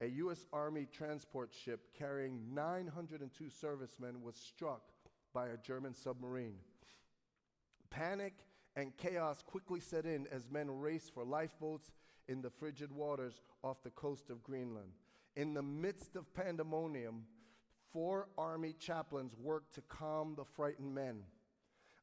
a 0.00 0.06
U.S. 0.06 0.46
Army 0.52 0.86
transport 0.90 1.52
ship 1.52 1.80
carrying 1.98 2.54
902 2.54 3.50
servicemen 3.50 4.22
was 4.22 4.36
struck 4.36 4.82
by 5.34 5.48
a 5.48 5.56
German 5.56 5.94
submarine. 5.94 6.54
Panic 7.90 8.34
and 8.76 8.96
chaos 8.96 9.42
quickly 9.42 9.80
set 9.80 10.06
in 10.06 10.26
as 10.28 10.48
men 10.50 10.70
raced 10.70 11.12
for 11.12 11.24
lifeboats 11.24 11.90
in 12.28 12.40
the 12.40 12.50
frigid 12.50 12.92
waters 12.92 13.40
off 13.64 13.82
the 13.82 13.90
coast 13.90 14.30
of 14.30 14.42
Greenland. 14.42 14.92
In 15.36 15.52
the 15.52 15.62
midst 15.62 16.14
of 16.16 16.32
pandemonium, 16.32 17.24
four 17.92 18.28
Army 18.38 18.74
chaplains 18.78 19.34
worked 19.36 19.74
to 19.74 19.80
calm 19.82 20.34
the 20.36 20.44
frightened 20.44 20.94
men. 20.94 21.22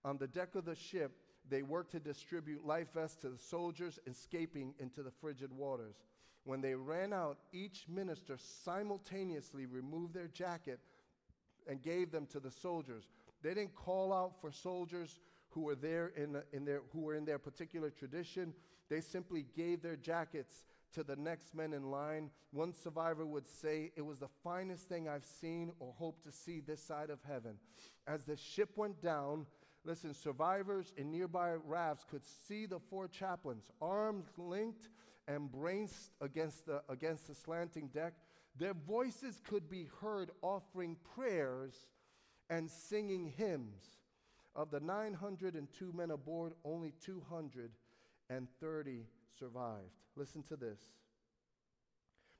On 0.06 0.20
the 0.20 0.28
deck 0.28 0.54
of 0.54 0.66
the 0.66 0.76
ship, 0.76 1.18
they 1.50 1.64
worked 1.64 1.92
to 1.92 2.00
distribute 2.00 2.66
life 2.66 2.94
vests 2.94 3.22
to 3.22 3.30
the 3.30 3.40
soldiers 3.40 4.00
escaping 4.06 4.76
into 4.80 5.02
the 5.02 5.12
frigid 5.12 5.52
waters. 5.52 5.96
When 6.44 6.62
they 6.62 6.76
ran 6.76 7.12
out, 7.12 7.40
each 7.52 7.88
minister 7.90 8.38
simultaneously 8.38 9.66
removed 9.66 10.14
their 10.14 10.28
jacket 10.28 10.80
and 11.68 11.82
gave 11.82 12.12
them 12.12 12.28
to 12.28 12.40
the 12.40 12.52
soldiers. 12.52 13.10
They 13.42 13.56
didn't 13.56 13.74
call 13.74 14.14
out 14.14 14.40
for 14.40 14.52
soldiers 14.52 15.20
who 15.50 15.62
were 15.62 15.76
there 15.76 16.14
in, 16.16 16.40
in 16.54 16.66
their, 16.66 16.82
who 16.94 17.02
were 17.02 17.16
in 17.16 17.26
their 17.26 17.40
particular 17.40 17.90
tradition. 17.90 18.54
They 18.90 19.02
simply 19.02 19.48
gave 19.56 19.82
their 19.82 19.96
jackets 19.96 20.66
to 20.94 21.04
the 21.04 21.16
next 21.16 21.56
men 21.56 21.74
in 21.74 21.90
line. 21.90 22.30
One 22.52 22.74
survivor 22.74 23.26
would 23.26 23.48
say, 23.48 23.92
It 23.96 24.04
was 24.04 24.20
the 24.20 24.30
finest 24.44 24.88
thing 24.88 25.10
I've 25.10 25.26
seen 25.26 25.72
or 25.80 25.94
hope 25.98 26.24
to 26.24 26.32
see 26.32 26.60
this 26.60 26.82
side 26.82 27.10
of 27.10 27.20
heaven. 27.28 27.58
As 28.06 28.26
the 28.26 28.38
ship 28.38 28.70
went 28.76 29.02
down, 29.02 29.48
listen, 29.86 30.14
survivors 30.14 30.92
in 30.98 31.12
nearby 31.12 31.54
rafts 31.54 32.06
could 32.10 32.24
see 32.48 32.66
the 32.66 32.80
four 32.80 33.08
chaplains, 33.08 33.70
arms 33.82 34.26
linked 34.38 34.90
and 35.28 35.52
braced 35.52 36.12
against 36.22 36.66
the, 36.66 36.82
against 36.90 37.28
the 37.28 37.36
slanting 37.36 37.88
deck. 37.88 38.14
Their 38.58 38.74
voices 38.74 39.42
could 39.48 39.70
be 39.70 39.88
heard 40.02 40.32
offering 40.42 40.96
prayers 41.16 41.76
and 42.50 42.70
singing 42.70 43.34
hymns. 43.38 43.84
Of 44.56 44.72
the 44.72 44.80
902 44.80 45.92
men 45.94 46.12
aboard, 46.12 46.54
only 46.64 46.94
230 47.04 49.06
survived. 49.38 49.92
Listen 50.16 50.42
to 50.44 50.56
this. 50.56 50.80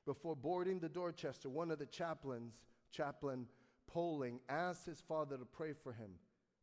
Before 0.06 0.34
boarding 0.34 0.78
the 0.78 0.88
Dorchester, 0.88 1.50
one 1.50 1.70
of 1.70 1.78
the 1.78 1.84
chaplains, 1.84 2.54
Chaplain 2.90 3.46
Poling, 3.86 4.40
asked 4.48 4.86
his 4.86 5.00
father 5.00 5.36
to 5.36 5.44
pray 5.44 5.74
for 5.74 5.92
him. 5.92 6.12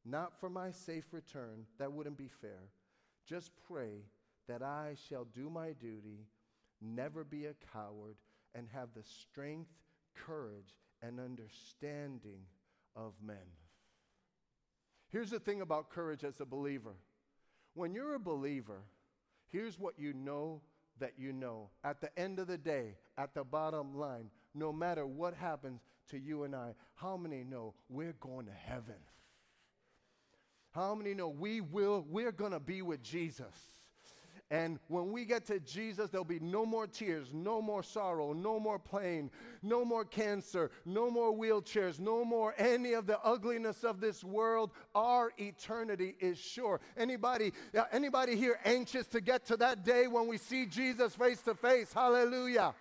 Not 0.05 0.39
for 0.39 0.49
my 0.49 0.71
safe 0.71 1.05
return, 1.11 1.65
that 1.79 1.91
wouldn't 1.91 2.17
be 2.17 2.27
fair. 2.27 2.69
Just 3.25 3.51
pray 3.67 4.03
that 4.47 4.61
I 4.61 4.95
shall 5.07 5.25
do 5.25 5.49
my 5.49 5.71
duty, 5.71 6.27
never 6.81 7.23
be 7.23 7.45
a 7.45 7.55
coward, 7.71 8.17
and 8.53 8.67
have 8.73 8.89
the 8.93 9.03
strength, 9.03 9.71
courage, 10.13 10.75
and 11.01 11.19
understanding 11.19 12.41
of 12.95 13.13
men. 13.25 13.37
Here's 15.09 15.29
the 15.29 15.39
thing 15.39 15.61
about 15.61 15.89
courage 15.89 16.23
as 16.23 16.41
a 16.41 16.45
believer 16.45 16.95
when 17.75 17.95
you're 17.95 18.15
a 18.15 18.19
believer, 18.19 18.81
here's 19.49 19.79
what 19.79 19.97
you 19.97 20.13
know 20.13 20.61
that 20.99 21.13
you 21.17 21.33
know. 21.33 21.69
At 21.83 22.01
the 22.01 22.17
end 22.19 22.39
of 22.39 22.47
the 22.47 22.57
day, 22.57 22.95
at 23.17 23.33
the 23.33 23.43
bottom 23.43 23.97
line, 23.97 24.29
no 24.53 24.71
matter 24.71 25.07
what 25.07 25.33
happens 25.33 25.81
to 26.09 26.19
you 26.19 26.43
and 26.43 26.55
I, 26.55 26.75
how 26.95 27.17
many 27.17 27.43
know 27.43 27.73
we're 27.89 28.15
going 28.19 28.45
to 28.45 28.51
heaven? 28.51 28.95
How 30.73 30.95
many 30.95 31.13
know 31.13 31.29
we 31.29 31.61
will, 31.61 32.05
we're 32.09 32.31
to 32.51 32.59
be 32.59 32.81
with 32.81 33.03
Jesus? 33.03 33.53
And 34.49 34.79
when 34.87 35.11
we 35.11 35.25
get 35.25 35.45
to 35.47 35.59
Jesus, 35.59 36.09
there'll 36.09 36.25
be 36.25 36.39
no 36.39 36.63
more 36.63 36.85
tears, 36.85 37.29
no 37.33 37.59
more 37.59 37.81
sorrow, 37.81 38.33
no 38.33 38.59
more 38.59 38.77
pain, 38.77 39.31
no 39.63 39.83
more 39.83 40.05
cancer, 40.05 40.69
no 40.85 41.09
more 41.09 41.35
wheelchairs, 41.35 41.99
no 41.99 42.23
more 42.23 42.53
any 42.59 42.93
of 42.93 43.07
the 43.07 43.19
ugliness 43.21 43.83
of 43.83 43.99
this 43.99 44.23
world. 44.23 44.71
Our 44.93 45.31
eternity 45.39 46.15
is 46.19 46.37
sure. 46.37 46.81
Anybody, 46.97 47.51
uh, 47.75 47.85
anybody 47.91 48.35
here 48.35 48.59
anxious 48.63 49.07
to 49.07 49.21
get 49.21 49.45
to 49.47 49.57
that 49.57 49.83
day 49.83 50.05
when 50.05 50.27
we 50.27 50.37
see 50.37 50.67
Jesus 50.67 51.15
face 51.15 51.41
to 51.43 51.55
face? 51.55 51.91
Hallelujah. 51.91 52.75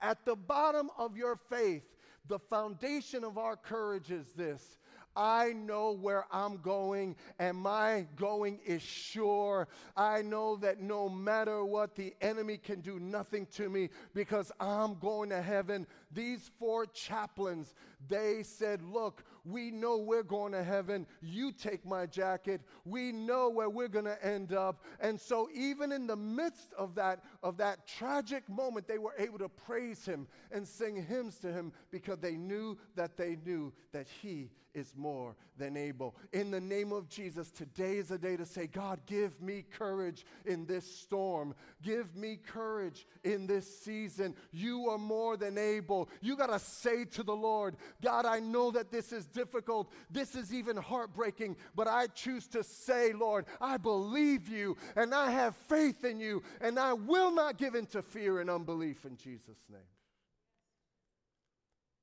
At 0.00 0.24
the 0.24 0.36
bottom 0.36 0.88
of 0.96 1.18
your 1.18 1.36
faith, 1.36 1.84
the 2.28 2.38
foundation 2.38 3.24
of 3.24 3.36
our 3.36 3.56
courage 3.56 4.10
is 4.10 4.32
this 4.32 4.78
I 5.16 5.52
know 5.52 5.92
where 5.92 6.24
I'm 6.30 6.58
going, 6.58 7.16
and 7.38 7.56
my 7.56 8.06
going 8.16 8.60
is 8.64 8.82
sure. 8.82 9.68
I 9.96 10.22
know 10.22 10.56
that 10.56 10.80
no 10.80 11.08
matter 11.08 11.64
what, 11.64 11.96
the 11.96 12.14
enemy 12.20 12.58
can 12.58 12.80
do 12.80 12.98
nothing 12.98 13.46
to 13.56 13.68
me 13.68 13.90
because 14.14 14.52
I'm 14.60 14.98
going 14.98 15.30
to 15.30 15.42
heaven. 15.42 15.86
These 16.12 16.50
four 16.58 16.86
chaplains, 16.86 17.74
they 18.08 18.42
said, 18.42 18.82
Look, 18.82 19.24
we 19.44 19.70
know 19.70 19.96
we're 19.98 20.22
going 20.22 20.52
to 20.52 20.62
heaven. 20.62 21.06
You 21.20 21.52
take 21.52 21.84
my 21.84 22.06
jacket. 22.06 22.60
We 22.84 23.12
know 23.12 23.48
where 23.48 23.70
we're 23.70 23.88
going 23.88 24.04
to 24.04 24.24
end 24.24 24.52
up. 24.52 24.84
And 25.00 25.20
so, 25.20 25.48
even 25.54 25.92
in 25.92 26.06
the 26.06 26.16
midst 26.16 26.72
of 26.78 26.94
that, 26.96 27.24
of 27.42 27.56
that 27.58 27.86
tragic 27.86 28.48
moment, 28.48 28.86
they 28.86 28.98
were 28.98 29.14
able 29.18 29.38
to 29.38 29.48
praise 29.48 30.04
him 30.04 30.26
and 30.50 30.66
sing 30.66 31.02
hymns 31.02 31.38
to 31.38 31.52
him 31.52 31.72
because 31.90 32.18
they 32.18 32.36
knew 32.36 32.76
that 32.96 33.16
they 33.16 33.36
knew 33.44 33.72
that 33.92 34.06
he 34.22 34.50
is 34.74 34.92
more 34.96 35.36
than 35.56 35.76
able. 35.76 36.14
In 36.32 36.50
the 36.50 36.60
name 36.60 36.92
of 36.92 37.08
Jesus, 37.08 37.50
today 37.50 37.96
is 37.96 38.10
a 38.10 38.18
day 38.18 38.36
to 38.36 38.46
say, 38.46 38.66
God, 38.66 39.00
give 39.06 39.40
me 39.40 39.64
courage 39.78 40.24
in 40.46 40.64
this 40.66 40.84
storm. 40.84 41.54
Give 41.82 42.14
me 42.14 42.36
courage 42.36 43.06
in 43.24 43.46
this 43.46 43.80
season. 43.80 44.34
You 44.52 44.88
are 44.88 44.98
more 44.98 45.36
than 45.36 45.58
able. 45.58 46.08
You 46.20 46.36
got 46.36 46.48
to 46.48 46.58
say 46.58 47.04
to 47.06 47.22
the 47.22 47.34
Lord, 47.34 47.76
God, 48.02 48.26
I 48.26 48.40
know 48.40 48.70
that 48.70 48.90
this 48.90 49.12
is 49.12 49.26
difficult. 49.26 49.90
This 50.10 50.34
is 50.34 50.54
even 50.54 50.76
heartbreaking, 50.76 51.56
but 51.74 51.88
I 51.88 52.06
choose 52.08 52.46
to 52.48 52.62
say, 52.62 53.12
Lord, 53.12 53.46
I 53.60 53.76
believe 53.76 54.48
you 54.48 54.76
and 54.96 55.14
I 55.14 55.30
have 55.30 55.56
faith 55.68 56.04
in 56.04 56.20
you 56.20 56.42
and 56.60 56.78
I 56.78 56.92
will 56.92 57.29
not 57.34 57.58
give 57.58 57.74
in 57.74 57.86
to 57.86 58.02
fear 58.02 58.40
and 58.40 58.50
unbelief 58.50 59.04
in 59.04 59.16
Jesus' 59.16 59.64
name. 59.70 59.80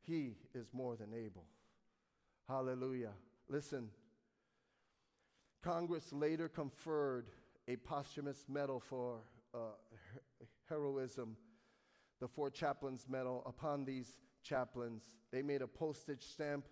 He 0.01 0.35
is 0.53 0.67
more 0.73 0.95
than 0.95 1.13
able. 1.13 1.45
Hallelujah. 2.47 3.11
Listen, 3.49 3.89
Congress 5.61 6.13
later 6.13 6.47
conferred 6.47 7.27
a 7.67 7.75
posthumous 7.75 8.45
medal 8.47 8.79
for 8.79 9.17
uh, 9.53 9.57
heroism, 10.69 11.35
the 12.21 12.27
Four 12.27 12.49
Chaplains 12.49 13.05
Medal, 13.09 13.43
upon 13.45 13.83
these 13.83 14.15
chaplains. 14.43 15.03
They 15.31 15.41
made 15.41 15.61
a 15.61 15.67
postage 15.67 16.23
stamp. 16.23 16.67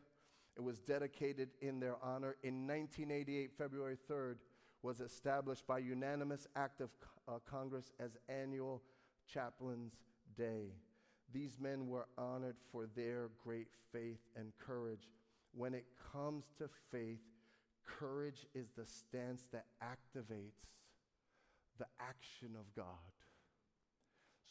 It 0.56 0.64
was 0.64 0.80
dedicated 0.80 1.50
in 1.62 1.80
their 1.82 1.98
honor. 2.02 2.38
In 2.44 2.66
1988, 2.68 3.52
February 3.58 3.98
3rd, 4.10 4.36
was 4.86 5.02
established 5.02 5.66
by 5.66 5.80
unanimous 5.80 6.48
act 6.56 6.80
of 6.80 6.92
uh, 7.28 7.40
Congress 7.50 7.92
as 8.00 8.12
annual 8.30 8.84
Chaplains 9.28 9.94
Day. 10.38 10.76
These 11.34 11.58
men 11.60 11.88
were 11.88 12.08
honored 12.20 12.58
for 12.72 12.88
their 12.96 13.30
great 13.44 13.70
faith 13.92 14.20
and 14.36 14.52
courage 14.60 15.10
when 15.56 15.74
it 15.74 15.86
comes 16.14 16.52
to 16.60 16.70
faith, 16.92 17.24
courage 18.00 18.46
is 18.54 18.68
the 18.78 18.86
stance 18.86 19.46
that 19.52 19.66
activates 19.82 20.68
the 21.80 21.88
action 22.00 22.50
of 22.56 22.74
God. 22.76 22.86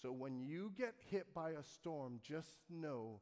So 0.03 0.11
when 0.11 0.41
you 0.41 0.73
get 0.77 0.95
hit 1.11 1.33
by 1.33 1.51
a 1.51 1.63
storm, 1.63 2.21
just 2.23 2.57
know 2.69 3.21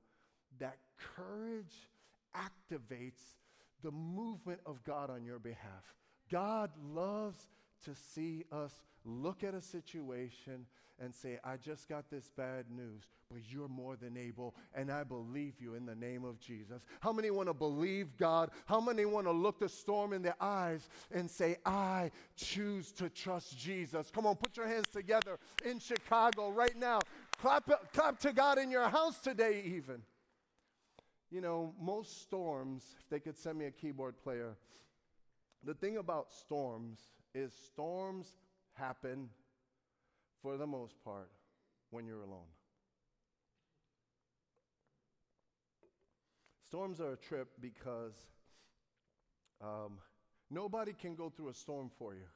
that 0.59 0.79
courage 0.97 1.91
activates 2.35 3.37
the 3.83 3.91
movement 3.91 4.61
of 4.65 4.83
God 4.85 5.11
on 5.11 5.25
your 5.25 5.39
behalf. 5.39 6.02
God 6.33 6.71
loves 6.95 7.47
to 7.85 7.95
see 7.95 8.45
us 8.51 8.73
look 9.05 9.45
at 9.45 9.53
a 9.53 9.61
situation 9.61 10.65
and 10.99 11.15
say, 11.15 11.39
I 11.45 11.57
just 11.57 11.89
got 11.89 12.09
this 12.11 12.31
bad 12.37 12.67
news, 12.71 13.03
but 13.31 13.41
you're 13.51 13.69
more 13.69 13.97
than 13.97 14.17
able, 14.17 14.55
and 14.75 14.91
I 14.91 15.05
believe 15.05 15.55
you 15.59 15.75
in 15.75 15.85
the 15.85 15.95
name 15.95 16.25
of 16.25 16.41
Jesus. 16.41 16.83
How 17.01 17.13
many 17.13 17.31
want 17.31 17.49
to 17.49 17.55
believe 17.55 18.17
God? 18.17 18.51
How 18.67 18.81
many 18.81 19.05
want 19.05 19.27
to 19.27 19.33
look 19.33 19.59
the 19.59 19.69
storm 19.69 20.13
in 20.13 20.23
their 20.23 20.37
eyes 20.41 20.89
and 21.11 21.29
say, 21.29 21.57
I 21.67 22.11
choose 22.37 22.93
to 22.93 23.11
trust 23.11 23.59
Jesus? 23.59 24.11
Come 24.11 24.27
on, 24.27 24.37
put 24.37 24.57
your 24.57 24.69
hands 24.69 24.89
together 24.93 25.39
in 25.65 25.81
Chicago 25.81 26.51
right 26.51 26.77
now. 26.77 27.01
Clap, 27.41 27.93
clap 27.93 28.19
to 28.21 28.33
God 28.33 28.59
in 28.59 28.71
your 28.71 28.89
house 28.89 29.19
today, 29.19 29.63
even. 29.67 30.03
You 31.31 31.41
know, 31.41 31.75
most 31.81 32.23
storms, 32.23 32.85
if 33.01 33.09
they 33.09 33.19
could 33.19 33.37
send 33.37 33.59
me 33.59 33.65
a 33.65 33.71
keyboard 33.71 34.15
player, 34.23 34.57
the 35.65 35.75
thing 35.75 35.97
about 35.97 36.33
storms 36.33 36.99
is 37.35 37.53
storms 37.53 38.37
happen 38.75 39.29
for 40.43 40.57
the 40.57 40.67
most 40.67 41.03
part 41.05 41.31
when 41.91 42.07
you're 42.07 42.23
alone. 42.23 42.51
Storms 46.67 47.01
are 47.01 47.13
a 47.13 47.17
trip 47.17 47.49
because 47.61 48.15
um, 49.61 49.99
Nobody 50.53 50.93
can 50.93 51.15
go 51.15 51.31
through 51.31 51.49
a 51.49 51.55
storm 51.55 51.91
for 51.99 52.13
you. 52.13 52.29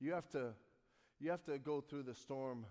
You 0.00 0.12
have 0.12 0.30
to, 0.30 0.54
you 1.20 1.30
have 1.30 1.44
to 1.44 1.58
go 1.58 1.82
through 1.82 2.04
the 2.04 2.14
storm 2.14 2.64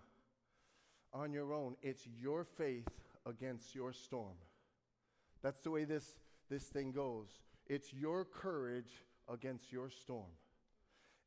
on 1.13 1.31
your 1.31 1.53
own. 1.53 1.75
It's 1.83 2.07
your 2.19 2.43
faith 2.43 2.87
against 3.27 3.75
your 3.75 3.93
storm. 3.93 4.33
That's 5.43 5.59
the 5.61 5.69
way 5.69 5.83
this, 5.83 6.15
this 6.49 6.63
thing 6.63 6.91
goes. 6.91 7.27
It's 7.67 7.93
your 7.93 8.25
courage 8.25 8.91
against 9.31 9.71
your 9.71 9.89
storm. 9.89 10.31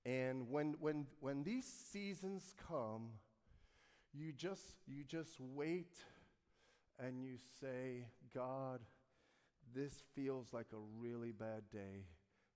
And 0.06 0.50
when, 0.50 0.74
when, 0.80 1.06
when 1.20 1.42
these 1.42 1.64
seasons 1.64 2.54
come, 2.68 3.08
you 4.12 4.32
just, 4.32 4.76
you 4.86 5.02
just 5.04 5.40
wait 5.40 5.96
and 6.98 7.22
you 7.22 7.36
say, 7.60 8.06
God, 8.34 8.80
this 9.74 9.92
feels 10.14 10.52
like 10.52 10.66
a 10.72 11.00
really 11.00 11.32
bad 11.32 11.62
day, 11.72 12.04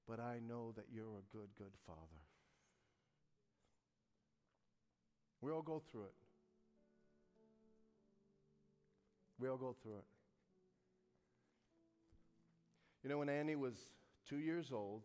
but 0.06 0.20
I 0.20 0.40
know 0.46 0.72
that 0.76 0.84
you're 0.92 1.04
a 1.04 1.36
good, 1.36 1.48
good 1.56 1.72
Father. 1.86 1.98
We 5.40 5.50
all 5.50 5.62
go 5.62 5.82
through 5.90 6.04
it. 6.04 6.14
We 9.38 9.48
all 9.48 9.56
go 9.56 9.74
through 9.82 9.98
it. 9.98 10.04
You 13.02 13.10
know, 13.10 13.18
when 13.18 13.28
Annie 13.28 13.56
was 13.56 13.74
two 14.28 14.38
years 14.38 14.72
old, 14.72 15.02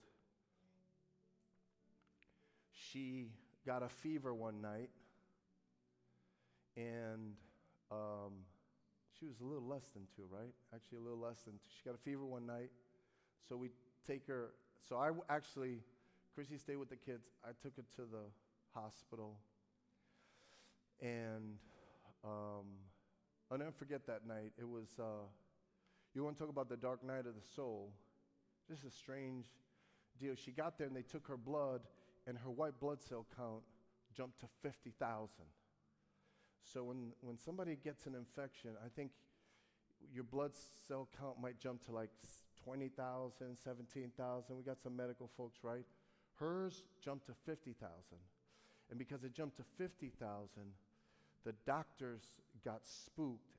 she 2.93 3.25
got 3.65 3.81
a 3.81 3.89
fever 3.89 4.33
one 4.33 4.61
night, 4.61 4.91
and 6.77 7.33
um, 7.91 8.31
she 9.19 9.25
was 9.25 9.39
a 9.41 9.43
little 9.43 9.67
less 9.67 9.87
than 9.93 10.03
two, 10.15 10.23
right? 10.29 10.53
Actually, 10.73 10.99
a 10.99 11.01
little 11.01 11.19
less 11.19 11.41
than 11.41 11.53
two. 11.53 11.69
She 11.75 11.83
got 11.89 11.95
a 11.95 12.03
fever 12.03 12.25
one 12.25 12.45
night, 12.45 12.69
so 13.49 13.57
we 13.57 13.69
take 14.07 14.27
her. 14.27 14.51
So 14.87 14.97
I 14.97 15.09
actually, 15.33 15.79
Chrissy 16.35 16.57
stayed 16.57 16.77
with 16.77 16.89
the 16.89 16.95
kids. 16.95 17.25
I 17.43 17.49
took 17.61 17.75
her 17.77 17.83
to 17.95 18.01
the 18.01 18.25
hospital, 18.73 19.37
and 21.01 21.57
um, 22.23 22.67
I'll 23.51 23.57
never 23.57 23.71
forget 23.71 24.05
that 24.07 24.27
night. 24.27 24.51
It 24.57 24.67
was, 24.67 24.87
uh, 24.99 25.25
you 26.13 26.23
want 26.23 26.37
to 26.37 26.43
talk 26.43 26.49
about 26.49 26.69
the 26.69 26.77
dark 26.77 27.03
night 27.03 27.25
of 27.25 27.35
the 27.35 27.47
soul? 27.55 27.91
Just 28.69 28.83
a 28.85 28.91
strange 28.91 29.47
deal. 30.19 30.35
She 30.35 30.51
got 30.51 30.77
there 30.77 30.87
and 30.87 30.95
they 30.95 31.01
took 31.01 31.27
her 31.27 31.37
blood, 31.37 31.81
and 32.27 32.37
her 32.37 32.49
white 32.49 32.79
blood 32.79 33.01
cell 33.01 33.25
count 33.35 33.63
jumped 34.15 34.39
to 34.41 34.47
50,000. 34.61 35.29
So 36.63 36.83
when, 36.83 37.11
when 37.21 37.37
somebody 37.37 37.77
gets 37.83 38.05
an 38.05 38.15
infection, 38.15 38.71
I 38.83 38.89
think 38.95 39.11
your 40.13 40.23
blood 40.23 40.51
cell 40.87 41.07
count 41.19 41.41
might 41.41 41.59
jump 41.59 41.83
to 41.85 41.91
like 41.91 42.09
20,000, 42.63 43.57
17,000. 43.63 44.55
We 44.55 44.63
got 44.63 44.81
some 44.81 44.95
medical 44.95 45.29
folks, 45.37 45.59
right? 45.63 45.85
Hers 46.35 46.83
jumped 47.03 47.27
to 47.27 47.33
50,000. 47.45 47.83
And 48.89 48.99
because 48.99 49.23
it 49.23 49.33
jumped 49.33 49.57
to 49.57 49.63
50,000, 49.77 50.49
the 51.45 51.53
doctors 51.65 52.23
got 52.63 52.81
spooked 52.83 53.57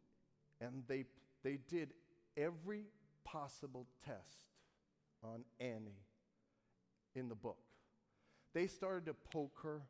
and 0.61 0.83
they, 0.87 1.05
they 1.42 1.59
did 1.68 1.90
every 2.37 2.85
possible 3.24 3.87
test 4.05 4.48
on 5.22 5.44
Annie 5.61 6.03
in 7.14 7.29
the 7.29 7.35
book. 7.35 7.59
They 8.55 8.67
started 8.67 9.07
to 9.07 9.14
poke 9.33 9.59
her. 9.62 9.83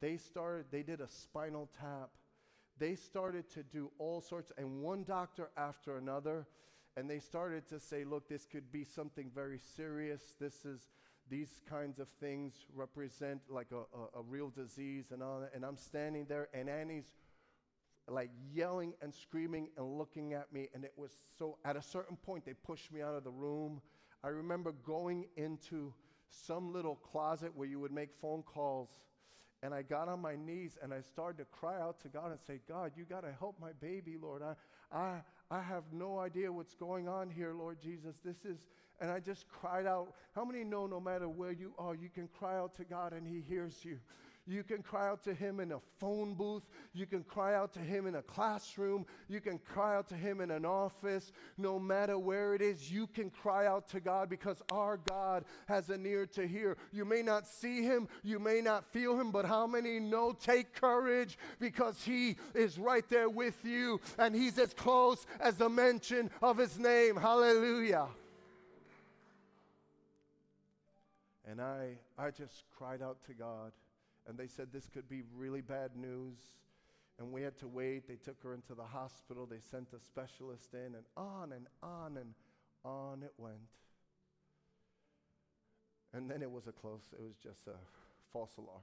They 0.00 0.16
started, 0.18 0.66
they 0.70 0.82
did 0.82 1.00
a 1.00 1.08
spinal 1.08 1.70
tap. 1.80 2.10
They 2.78 2.94
started 2.94 3.48
to 3.50 3.62
do 3.62 3.90
all 3.98 4.20
sorts, 4.20 4.52
and 4.58 4.82
one 4.82 5.04
doctor 5.04 5.50
after 5.56 5.98
another, 5.98 6.46
and 6.96 7.08
they 7.08 7.20
started 7.20 7.68
to 7.68 7.78
say, 7.78 8.04
look, 8.04 8.28
this 8.28 8.44
could 8.44 8.70
be 8.72 8.84
something 8.84 9.30
very 9.34 9.60
serious. 9.76 10.20
This 10.40 10.64
is, 10.64 10.90
these 11.30 11.62
kinds 11.68 11.98
of 11.98 12.08
things 12.08 12.52
represent 12.74 13.40
like 13.48 13.68
a, 13.72 13.76
a, 13.96 14.20
a 14.20 14.22
real 14.22 14.50
disease 14.50 15.06
and 15.12 15.22
all 15.22 15.40
that. 15.40 15.52
And 15.54 15.64
I'm 15.64 15.76
standing 15.76 16.26
there, 16.28 16.48
and 16.52 16.68
Annie's 16.68 17.06
like 18.08 18.30
yelling 18.52 18.94
and 19.00 19.14
screaming 19.14 19.68
and 19.76 19.96
looking 19.96 20.32
at 20.32 20.52
me. 20.52 20.68
And 20.74 20.84
it 20.84 20.92
was 20.96 21.12
so, 21.38 21.58
at 21.64 21.76
a 21.76 21.82
certain 21.82 22.16
point, 22.16 22.44
they 22.44 22.54
pushed 22.54 22.92
me 22.92 23.00
out 23.00 23.14
of 23.14 23.22
the 23.22 23.30
room. 23.30 23.80
I 24.24 24.28
remember 24.28 24.72
going 24.84 25.26
into 25.36 25.94
some 26.32 26.72
little 26.72 26.96
closet 26.96 27.52
where 27.54 27.68
you 27.68 27.78
would 27.80 27.92
make 27.92 28.10
phone 28.20 28.42
calls. 28.42 28.88
And 29.62 29.72
I 29.72 29.82
got 29.82 30.08
on 30.08 30.20
my 30.20 30.34
knees 30.34 30.76
and 30.82 30.92
I 30.92 31.00
started 31.00 31.38
to 31.38 31.44
cry 31.44 31.80
out 31.80 32.00
to 32.00 32.08
God 32.08 32.32
and 32.32 32.40
say, 32.40 32.60
God, 32.68 32.92
you 32.96 33.04
got 33.04 33.20
to 33.20 33.32
help 33.38 33.56
my 33.60 33.72
baby, 33.80 34.16
Lord. 34.20 34.42
I, 34.42 34.54
I, 34.96 35.20
I 35.50 35.62
have 35.62 35.84
no 35.92 36.18
idea 36.18 36.52
what's 36.52 36.74
going 36.74 37.08
on 37.08 37.30
here, 37.30 37.54
Lord 37.54 37.80
Jesus. 37.80 38.16
This 38.24 38.44
is, 38.44 38.58
and 39.00 39.10
I 39.10 39.20
just 39.20 39.48
cried 39.48 39.86
out. 39.86 40.14
How 40.34 40.44
many 40.44 40.64
know 40.64 40.86
no 40.86 40.98
matter 40.98 41.28
where 41.28 41.52
you 41.52 41.74
are, 41.78 41.94
you 41.94 42.08
can 42.08 42.26
cry 42.26 42.56
out 42.56 42.74
to 42.76 42.84
God 42.84 43.12
and 43.12 43.26
He 43.26 43.40
hears 43.40 43.84
you? 43.84 43.98
You 44.46 44.64
can 44.64 44.82
cry 44.82 45.08
out 45.08 45.22
to 45.24 45.34
Him 45.34 45.60
in 45.60 45.70
a 45.70 45.78
phone 46.00 46.34
booth. 46.34 46.64
You 46.92 47.06
can 47.06 47.22
cry 47.22 47.54
out 47.54 47.72
to 47.74 47.78
Him 47.78 48.08
in 48.08 48.16
a 48.16 48.22
classroom. 48.22 49.06
You 49.28 49.40
can 49.40 49.58
cry 49.58 49.94
out 49.96 50.08
to 50.08 50.16
Him 50.16 50.40
in 50.40 50.50
an 50.50 50.64
office. 50.64 51.30
No 51.58 51.78
matter 51.78 52.18
where 52.18 52.54
it 52.54 52.60
is, 52.60 52.90
you 52.90 53.06
can 53.06 53.30
cry 53.30 53.66
out 53.66 53.86
to 53.90 54.00
God 54.00 54.28
because 54.28 54.60
our 54.72 54.96
God 54.96 55.44
has 55.68 55.90
an 55.90 56.04
ear 56.04 56.26
to 56.26 56.46
hear. 56.46 56.76
You 56.90 57.04
may 57.04 57.22
not 57.22 57.46
see 57.46 57.82
Him, 57.82 58.08
you 58.24 58.40
may 58.40 58.60
not 58.60 58.84
feel 58.92 59.18
Him, 59.18 59.30
but 59.30 59.44
how 59.44 59.66
many 59.66 60.00
know? 60.00 60.32
Take 60.32 60.74
courage 60.74 61.38
because 61.60 62.02
He 62.02 62.36
is 62.54 62.78
right 62.78 63.08
there 63.08 63.28
with 63.28 63.64
you 63.64 64.00
and 64.18 64.34
He's 64.34 64.58
as 64.58 64.74
close 64.74 65.24
as 65.38 65.56
the 65.56 65.68
mention 65.68 66.30
of 66.42 66.58
His 66.58 66.80
name. 66.80 67.14
Hallelujah. 67.14 68.08
And 71.48 71.60
I, 71.60 71.98
I 72.18 72.30
just 72.30 72.64
cried 72.76 73.02
out 73.02 73.18
to 73.26 73.34
God 73.34 73.72
and 74.28 74.38
they 74.38 74.46
said 74.46 74.68
this 74.72 74.88
could 74.88 75.08
be 75.08 75.22
really 75.36 75.60
bad 75.60 75.96
news. 75.96 76.38
And 77.18 77.30
we 77.30 77.42
had 77.42 77.58
to 77.58 77.68
wait. 77.68 78.08
They 78.08 78.16
took 78.16 78.42
her 78.42 78.54
into 78.54 78.74
the 78.74 78.84
hospital. 78.84 79.46
They 79.46 79.60
sent 79.60 79.88
a 79.92 80.00
specialist 80.00 80.74
in, 80.74 80.94
and 80.94 81.04
on 81.16 81.52
and 81.52 81.66
on 81.82 82.16
and 82.16 82.34
on 82.84 83.22
it 83.22 83.32
went. 83.36 83.56
And 86.14 86.30
then 86.30 86.42
it 86.42 86.50
was 86.50 86.66
a 86.66 86.72
close, 86.72 87.02
it 87.12 87.22
was 87.22 87.36
just 87.42 87.66
a 87.68 87.76
false 88.32 88.56
alarm. 88.58 88.82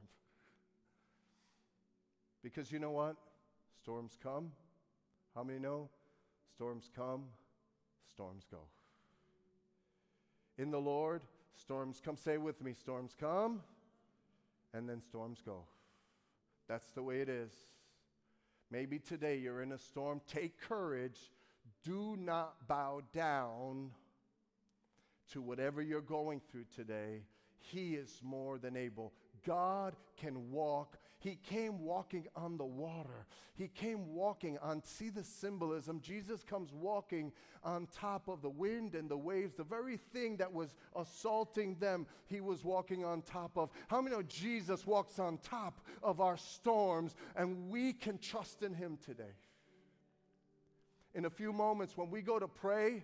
Because 2.42 2.72
you 2.72 2.80
know 2.80 2.92
what? 2.92 3.16
Storms 3.82 4.18
come. 4.22 4.52
How 5.36 5.44
many 5.44 5.60
know? 5.60 5.90
Storms 6.56 6.90
come, 6.96 7.24
storms 8.12 8.46
go. 8.50 8.60
In 10.58 10.72
the 10.72 10.80
Lord, 10.80 11.22
storms 11.56 12.02
come. 12.04 12.18
Say 12.18 12.38
with 12.38 12.62
me, 12.62 12.74
storms 12.74 13.16
come 13.20 13.62
and 14.74 14.88
then 14.88 15.02
storms 15.02 15.42
go. 15.46 15.64
That's 16.68 16.90
the 16.92 17.04
way 17.04 17.22
it 17.22 17.30
is. 17.30 17.52
Maybe 18.72 19.00
today 19.00 19.38
you're 19.38 19.62
in 19.62 19.72
a 19.72 19.78
storm. 19.78 20.22
Take 20.28 20.60
courage. 20.62 21.20
Do 21.84 22.16
not 22.20 22.68
bow 22.68 23.02
down 23.14 23.92
to 25.34 25.42
whatever 25.42 25.82
you're 25.82 26.02
going 26.02 26.42
through 26.52 26.66
today. 26.76 27.24
He 27.60 27.96
is 27.96 28.20
more 28.24 28.58
than 28.58 28.76
able. 28.76 29.14
God 29.46 29.96
can 30.18 30.52
walk 30.52 30.98
he 31.20 31.36
came 31.36 31.82
walking 31.82 32.28
on 32.34 32.58
the 32.58 32.66
water. 32.66 33.26
He 33.56 33.68
came 33.68 34.14
walking 34.14 34.58
on, 34.60 34.82
see 34.84 35.10
the 35.10 35.24
symbolism. 35.24 36.00
Jesus 36.00 36.46
comes 36.46 36.72
walking 36.72 37.34
on 37.62 37.88
top 37.94 38.30
of 38.30 38.42
the 38.42 38.50
wind 38.50 38.96
and 38.96 39.10
the 39.10 39.18
waves. 39.18 39.54
The 39.56 39.66
very 39.66 39.98
thing 39.98 40.38
that 40.38 40.52
was 40.52 40.74
assaulting 40.96 41.76
them, 41.76 42.08
he 42.28 42.40
was 42.40 42.64
walking 42.64 43.04
on 43.04 43.22
top 43.22 43.58
of. 43.58 43.70
How 43.90 44.02
many 44.02 44.16
know 44.16 44.22
Jesus 44.24 44.88
walks 44.88 45.20
on 45.20 45.40
top 45.40 45.82
of 46.02 46.22
our 46.22 46.38
storms 46.38 47.16
and 47.36 47.70
we 47.70 47.92
can 47.92 48.18
trust 48.18 48.64
in 48.64 48.74
him 48.74 48.98
today? 49.06 49.36
In 51.14 51.26
a 51.26 51.30
few 51.30 51.52
moments, 51.52 51.98
when 51.98 52.10
we 52.10 52.22
go 52.22 52.40
to 52.40 52.48
pray, 52.48 53.04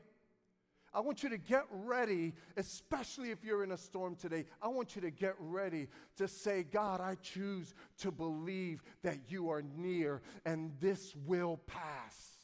I 0.95 1.01
want 1.01 1.23
you 1.23 1.29
to 1.29 1.37
get 1.37 1.65
ready, 1.69 2.31
especially 2.55 3.31
if 3.31 3.43
you're 3.43 3.65
in 3.65 3.73
a 3.73 3.77
storm 3.77 4.15
today. 4.15 4.45
I 4.61 4.69
want 4.69 4.95
you 4.95 5.01
to 5.01 5.11
get 5.11 5.35
ready 5.37 5.89
to 6.15 6.25
say, 6.25 6.63
God, 6.63 7.01
I 7.01 7.15
choose 7.21 7.73
to 7.97 8.11
believe 8.11 8.81
that 9.03 9.17
you 9.27 9.49
are 9.49 9.61
near 9.75 10.21
and 10.45 10.71
this 10.79 11.13
will 11.25 11.59
pass. 11.67 12.37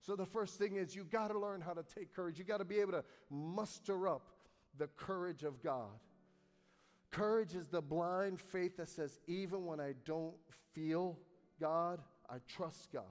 So, 0.00 0.16
the 0.16 0.24
first 0.24 0.58
thing 0.58 0.76
is 0.76 0.96
you 0.96 1.04
got 1.04 1.28
to 1.28 1.38
learn 1.38 1.60
how 1.60 1.74
to 1.74 1.82
take 1.82 2.14
courage. 2.14 2.38
You 2.38 2.44
got 2.44 2.58
to 2.58 2.64
be 2.64 2.78
able 2.78 2.92
to 2.92 3.04
muster 3.28 4.08
up 4.08 4.22
the 4.78 4.86
courage 4.86 5.42
of 5.42 5.62
God. 5.62 6.00
Courage 7.10 7.54
is 7.54 7.68
the 7.68 7.82
blind 7.82 8.40
faith 8.40 8.78
that 8.78 8.88
says, 8.88 9.18
even 9.26 9.66
when 9.66 9.80
I 9.80 9.92
don't 10.06 10.34
feel 10.72 11.18
God, 11.60 12.00
I 12.30 12.36
trust 12.48 12.90
God. 12.90 13.02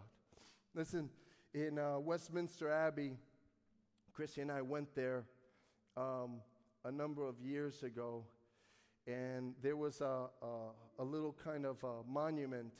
Listen, 0.73 1.09
in 1.53 1.77
uh, 1.77 1.99
Westminster 1.99 2.69
Abbey, 2.69 3.17
Chrissy 4.15 4.39
and 4.39 4.51
I 4.51 4.61
went 4.61 4.95
there 4.95 5.25
um, 5.97 6.39
a 6.85 6.91
number 6.91 7.27
of 7.27 7.41
years 7.41 7.83
ago, 7.83 8.23
and 9.05 9.53
there 9.61 9.75
was 9.75 9.99
a, 9.99 10.27
a, 10.41 10.99
a 10.99 11.03
little 11.03 11.35
kind 11.43 11.65
of 11.65 11.83
monument 12.07 12.71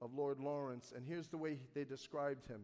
of 0.00 0.14
Lord 0.14 0.38
Lawrence, 0.38 0.92
and 0.94 1.04
here's 1.04 1.26
the 1.26 1.38
way 1.38 1.58
they 1.74 1.82
described 1.82 2.46
him 2.46 2.60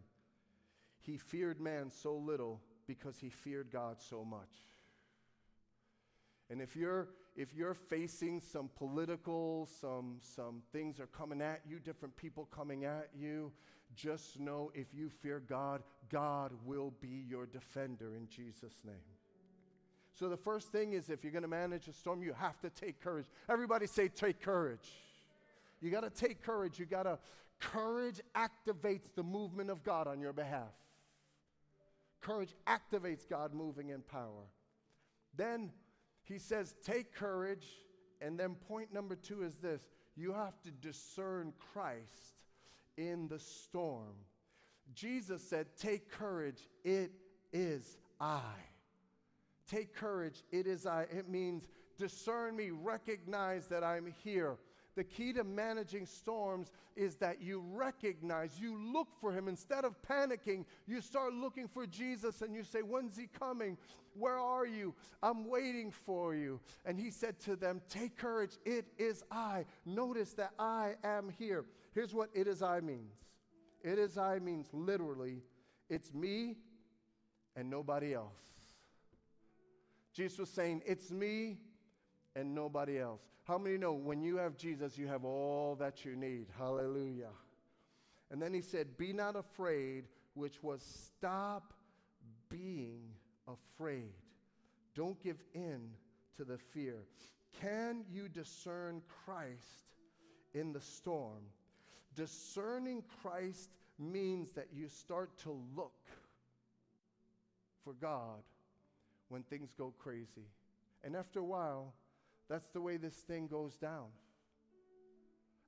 He 1.01 1.19
feared 1.19 1.61
man 1.61 1.91
so 1.91 2.15
little 2.15 2.61
because 2.87 3.19
he 3.19 3.29
feared 3.29 3.73
God 3.73 4.01
so 4.01 4.25
much. 4.25 4.69
And 6.49 6.63
if 6.63 6.77
you're 6.77 7.09
if 7.35 7.53
you're 7.55 7.75
facing 7.75 8.41
some 8.41 8.71
political, 8.77 9.69
some 9.81 10.19
some 10.21 10.63
things 10.71 11.01
are 11.01 11.09
coming 11.09 11.43
at 11.43 11.63
you, 11.67 11.81
different 11.81 12.15
people 12.17 12.47
coming 12.55 12.85
at 12.85 13.09
you, 13.19 13.51
just 13.95 14.39
know 14.41 14.71
if 14.75 14.87
you 14.95 15.09
fear 15.09 15.41
God, 15.41 15.83
God 16.11 16.53
will 16.65 16.93
be 17.01 17.25
your 17.29 17.47
defender 17.47 18.15
in 18.17 18.29
Jesus' 18.29 18.75
name. 18.85 18.95
So 20.15 20.29
the 20.29 20.37
first 20.37 20.69
thing 20.69 20.93
is 20.93 21.09
if 21.09 21.25
you're 21.25 21.33
going 21.33 21.43
to 21.43 21.49
manage 21.49 21.89
a 21.89 21.93
storm, 21.93 22.23
you 22.23 22.35
have 22.35 22.61
to 22.61 22.71
take 22.71 23.01
courage. 23.01 23.27
Everybody 23.49 23.87
say 23.87 24.09
take 24.09 24.41
courage. 24.43 24.89
You 25.81 25.91
got 25.91 26.03
to 26.03 26.11
take 26.11 26.43
courage. 26.43 26.79
You 26.79 26.87
got 26.87 27.05
to 27.05 27.19
courage 27.59 28.21
activates 28.35 29.15
the 29.15 29.23
movement 29.23 29.71
of 29.71 29.83
God 29.83 30.07
on 30.07 30.21
your 30.21 30.33
behalf. 30.33 30.73
Courage 32.21 32.55
activates 32.67 33.29
God 33.29 33.55
moving 33.55 33.89
in 33.89 34.01
power. 34.03 34.47
Then 35.37 35.71
he 36.23 36.39
says, 36.39 36.75
take 36.85 37.15
courage. 37.15 37.67
And 38.21 38.39
then 38.39 38.55
point 38.55 38.93
number 38.93 39.17
two 39.17 39.43
is 39.43 39.57
this 39.57 39.83
you 40.15 40.33
have 40.33 40.61
to 40.63 40.71
discern 40.71 41.53
Christ 41.73 42.43
in 42.97 43.29
the 43.29 43.39
storm. 43.39 44.15
Jesus 44.95 45.43
said, 45.43 45.67
Take 45.77 46.11
courage, 46.11 46.69
it 46.85 47.13
is 47.53 47.99
I. 48.21 48.41
Take 49.71 49.95
courage, 49.95 50.43
it 50.51 50.67
is 50.67 50.87
I. 50.87 51.03
It 51.03 51.29
means 51.29 51.69
discern 51.99 52.57
me, 52.57 52.71
recognize 52.71 53.69
that 53.69 53.85
I'm 53.85 54.13
here. 54.23 54.57
The 54.95 55.05
key 55.05 55.33
to 55.33 55.45
managing 55.45 56.05
storms 56.05 56.71
is 56.97 57.17
that 57.17 57.41
you 57.41 57.65
recognize, 57.73 58.61
you 58.61 58.79
look 58.93 59.09
for 59.21 59.33
him. 59.33 59.49
Instead 59.49 59.87
of 59.87 59.97
panicking, 60.03 60.67
you 60.87 61.01
start 61.01 61.33
looking 61.33 61.67
for 61.67 61.87
Jesus 61.87 62.43
and 62.43 62.55
you 62.55 62.63
say, 62.63 62.81
When's 62.81 63.17
he 63.17 63.27
coming? 63.27 63.79
Where 64.15 64.39
are 64.39 64.67
you? 64.67 64.95
I'm 65.23 65.49
waiting 65.49 65.91
for 65.91 66.35
you. 66.35 66.61
And 66.85 66.99
he 66.99 67.11
said 67.11 67.41
to 67.41 67.57
them, 67.57 67.81
Take 67.89 68.19
courage, 68.19 68.59
it 68.67 68.87
is 68.99 69.25
I. 69.31 69.65
Notice 69.87 70.35
that 70.35 70.53
I 70.59 70.95
am 71.03 71.31
here. 71.39 71.65
Here's 71.95 72.15
what 72.15 72.31
it 72.35 72.47
is 72.47 72.63
I 72.63 72.81
means 72.81 73.15
it 73.83 73.99
is 73.99 74.17
I 74.17 74.39
means 74.39 74.69
literally, 74.73 75.43
it's 75.89 76.15
me 76.15 76.57
and 77.57 77.69
nobody 77.69 78.15
else. 78.15 78.33
Jesus 80.13 80.39
was 80.39 80.51
saying, 80.51 80.83
It's 80.87 81.11
me 81.11 81.59
and 82.37 82.55
nobody 82.55 82.99
else. 82.99 83.21
How 83.45 83.59
many 83.59 83.77
know 83.77 83.93
when 83.93 84.23
you 84.23 84.37
have 84.37 84.57
Jesus, 84.57 84.97
you 84.97 85.09
have 85.09 85.25
all 85.25 85.75
that 85.77 86.05
you 86.05 86.15
need? 86.17 86.47
Hallelujah. 86.59 87.31
And 88.31 88.41
then 88.41 88.55
he 88.55 88.61
said, 88.61 88.97
Be 88.97 89.13
not 89.13 89.37
afraid, 89.37 90.05
which 90.35 90.63
was 90.63 90.83
stop 90.83 91.75
being 92.49 93.03
afraid. 93.49 94.13
Don't 94.95 95.21
give 95.23 95.43
in 95.55 95.91
to 96.37 96.45
the 96.45 96.59
fear. 96.59 97.05
Can 97.61 98.05
you 98.11 98.29
discern 98.29 99.03
Christ 99.25 99.97
in 100.55 100.73
the 100.73 100.81
storm? 100.81 101.43
Discerning 102.15 103.03
Christ 103.23 103.71
means 103.99 104.53
that 104.53 104.69
you 104.73 104.89
start 104.89 105.37
to 105.39 105.57
look 105.77 105.93
for 107.85 107.95
God 107.95 108.43
when 109.29 109.43
things 109.45 109.73
go 109.77 109.95
crazy. 109.99 110.47
And 111.05 111.17
after 111.17 111.41
a 111.41 111.45
while, 111.45 111.95
that's 112.49 112.69
the 112.69 112.81
way 112.81 112.97
this 112.97 113.15
thing 113.15 113.47
goes 113.47 113.77
down. 113.77 114.07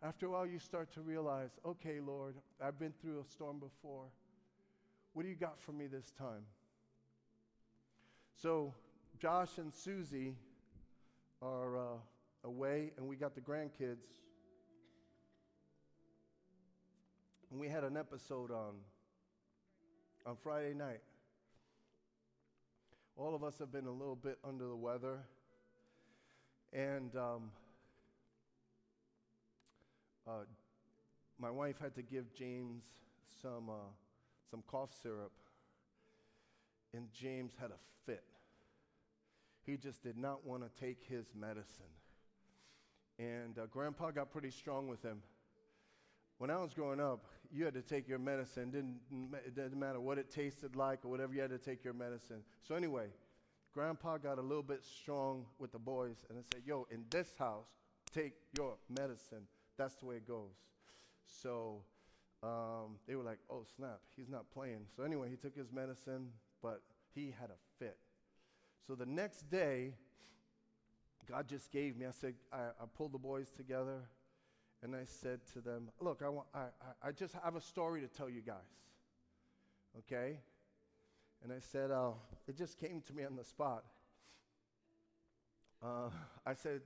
After 0.02 0.26
a 0.26 0.30
while, 0.30 0.46
you 0.46 0.58
start 0.58 0.92
to 0.94 1.00
realize, 1.00 1.50
okay, 1.64 1.98
Lord, 1.98 2.34
I've 2.62 2.78
been 2.78 2.92
through 3.00 3.20
a 3.20 3.24
storm 3.24 3.58
before. 3.58 4.04
What 5.14 5.22
do 5.22 5.28
you 5.28 5.34
got 5.34 5.58
for 5.58 5.72
me 5.72 5.86
this 5.86 6.12
time? 6.18 6.44
So, 8.36 8.74
Josh 9.18 9.56
and 9.56 9.72
Susie 9.72 10.34
are 11.40 11.78
uh, 11.78 11.96
away, 12.44 12.92
and 12.98 13.06
we 13.06 13.16
got 13.16 13.34
the 13.34 13.40
grandkids 13.40 14.04
And 17.54 17.60
we 17.60 17.68
had 17.68 17.84
an 17.84 17.96
episode 17.96 18.50
on, 18.50 18.72
on 20.26 20.34
Friday 20.42 20.74
night. 20.74 21.02
All 23.16 23.32
of 23.32 23.44
us 23.44 23.60
have 23.60 23.70
been 23.70 23.86
a 23.86 23.92
little 23.92 24.16
bit 24.16 24.40
under 24.42 24.66
the 24.66 24.74
weather. 24.74 25.20
And 26.72 27.14
um, 27.14 27.52
uh, 30.26 30.46
my 31.38 31.48
wife 31.48 31.76
had 31.80 31.94
to 31.94 32.02
give 32.02 32.34
James 32.34 32.82
some, 33.40 33.70
uh, 33.70 33.92
some 34.50 34.64
cough 34.66 34.90
syrup. 35.00 35.30
And 36.92 37.06
James 37.12 37.52
had 37.60 37.70
a 37.70 37.78
fit. 38.04 38.24
He 39.64 39.76
just 39.76 40.02
did 40.02 40.18
not 40.18 40.44
want 40.44 40.64
to 40.64 40.80
take 40.84 41.04
his 41.08 41.26
medicine. 41.38 41.84
And 43.20 43.56
uh, 43.56 43.66
Grandpa 43.66 44.10
got 44.10 44.32
pretty 44.32 44.50
strong 44.50 44.88
with 44.88 45.04
him. 45.04 45.22
When 46.38 46.50
I 46.50 46.56
was 46.56 46.74
growing 46.74 46.98
up, 46.98 47.24
you 47.54 47.64
had 47.64 47.74
to 47.74 47.82
take 47.82 48.08
your 48.08 48.18
medicine. 48.18 48.70
Didn't, 48.70 48.98
it 49.46 49.54
didn't 49.54 49.78
matter 49.78 50.00
what 50.00 50.18
it 50.18 50.28
tasted 50.30 50.74
like 50.74 51.04
or 51.04 51.08
whatever, 51.08 51.32
you 51.32 51.40
had 51.40 51.50
to 51.50 51.58
take 51.58 51.84
your 51.84 51.94
medicine. 51.94 52.42
So, 52.66 52.74
anyway, 52.74 53.06
Grandpa 53.72 54.18
got 54.18 54.38
a 54.38 54.42
little 54.42 54.62
bit 54.62 54.82
strong 54.84 55.46
with 55.58 55.70
the 55.70 55.78
boys 55.78 56.24
and 56.28 56.38
I 56.38 56.42
said, 56.52 56.62
Yo, 56.66 56.86
in 56.90 57.04
this 57.10 57.28
house, 57.38 57.68
take 58.12 58.34
your 58.58 58.74
medicine. 58.88 59.46
That's 59.78 59.94
the 59.96 60.06
way 60.06 60.16
it 60.16 60.26
goes. 60.26 60.54
So, 61.26 61.82
um, 62.42 62.98
they 63.06 63.14
were 63.14 63.22
like, 63.22 63.38
Oh, 63.48 63.64
snap, 63.76 64.00
he's 64.16 64.28
not 64.28 64.50
playing. 64.52 64.86
So, 64.96 65.04
anyway, 65.04 65.28
he 65.30 65.36
took 65.36 65.56
his 65.56 65.70
medicine, 65.70 66.30
but 66.60 66.82
he 67.14 67.32
had 67.40 67.50
a 67.50 67.58
fit. 67.78 67.96
So, 68.84 68.96
the 68.96 69.06
next 69.06 69.48
day, 69.48 69.94
God 71.28 71.48
just 71.48 71.70
gave 71.70 71.96
me, 71.96 72.04
I 72.04 72.10
said, 72.10 72.34
I, 72.52 72.56
I 72.80 72.84
pulled 72.96 73.12
the 73.12 73.18
boys 73.18 73.50
together 73.56 74.00
and 74.84 74.94
I 74.94 75.04
said 75.06 75.40
to 75.54 75.60
them, 75.60 75.88
Look, 76.00 76.20
I, 76.22 76.28
want, 76.28 76.46
I, 76.54 76.66
I, 77.02 77.10
just 77.10 77.34
have 77.42 77.56
a 77.56 77.60
story 77.60 78.02
to 78.02 78.06
tell 78.06 78.28
you 78.28 78.42
guys. 78.42 78.56
Okay? 80.00 80.38
And 81.42 81.52
I 81.52 81.58
said, 81.58 81.90
uh, 81.90 82.10
It 82.46 82.58
just 82.58 82.78
came 82.78 83.00
to 83.06 83.14
me 83.14 83.24
on 83.24 83.34
the 83.34 83.44
spot. 83.44 83.84
Uh, 85.82 86.10
I, 86.46 86.52
said, 86.52 86.82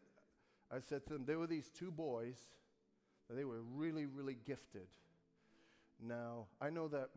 I 0.72 0.78
said 0.78 1.04
to 1.08 1.14
them, 1.14 1.24
There 1.26 1.40
were 1.40 1.48
these 1.48 1.70
two 1.76 1.90
boys, 1.90 2.38
they 3.28 3.44
were 3.44 3.62
really, 3.74 4.06
really 4.06 4.36
gifted. 4.46 4.86
Now, 6.00 6.46
I 6.60 6.70
know 6.70 6.86
that 6.88 7.10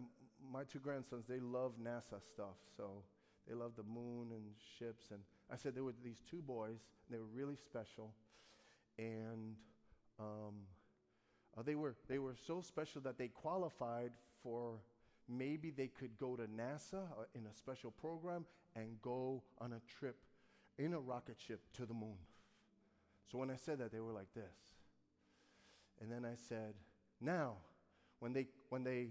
my 0.52 0.64
two 0.64 0.80
grandsons, 0.80 1.26
they 1.28 1.40
love 1.40 1.74
NASA 1.82 2.20
stuff, 2.34 2.58
so 2.76 3.04
they 3.48 3.54
love 3.54 3.74
the 3.78 3.84
moon 3.84 4.30
and 4.32 4.44
ships. 4.80 5.12
And 5.12 5.20
I 5.52 5.56
said 5.56 5.76
there 5.76 5.84
were 5.84 5.94
these 6.04 6.22
two 6.30 6.42
boys, 6.42 6.80
they 7.10 7.18
were 7.18 7.30
really 7.34 7.56
special. 7.56 8.14
And 8.98 9.56
um, 10.22 10.54
uh, 11.58 11.64
they, 11.64 11.76
were, 11.76 11.96
they 12.08 12.20
were 12.20 12.36
so 12.48 12.62
special 12.62 13.02
that 13.02 13.18
they 13.18 13.28
qualified 13.28 14.12
for 14.44 14.80
maybe 15.28 15.72
they 15.72 15.88
could 15.88 16.18
go 16.18 16.36
to 16.36 16.44
NASA 16.44 17.04
uh, 17.04 17.26
in 17.36 17.46
a 17.46 17.56
special 17.56 17.92
program 17.92 18.46
and 18.76 19.02
go 19.02 19.44
on 19.60 19.74
a 19.74 19.82
trip 20.00 20.18
in 20.78 20.94
a 20.94 21.00
rocket 21.00 21.38
ship 21.46 21.62
to 21.74 21.86
the 21.86 21.94
moon. 21.94 22.18
So 23.32 23.38
when 23.38 23.50
I 23.50 23.56
said 23.56 23.80
that, 23.80 23.92
they 23.92 24.00
were 24.00 24.14
like 24.14 24.34
this. 24.34 24.56
And 26.02 26.12
then 26.12 26.26
I 26.26 26.36
said, 26.36 26.74
now, 27.20 27.56
when 28.20 28.34
they, 28.34 28.48
when 28.70 28.84
they, 28.84 29.10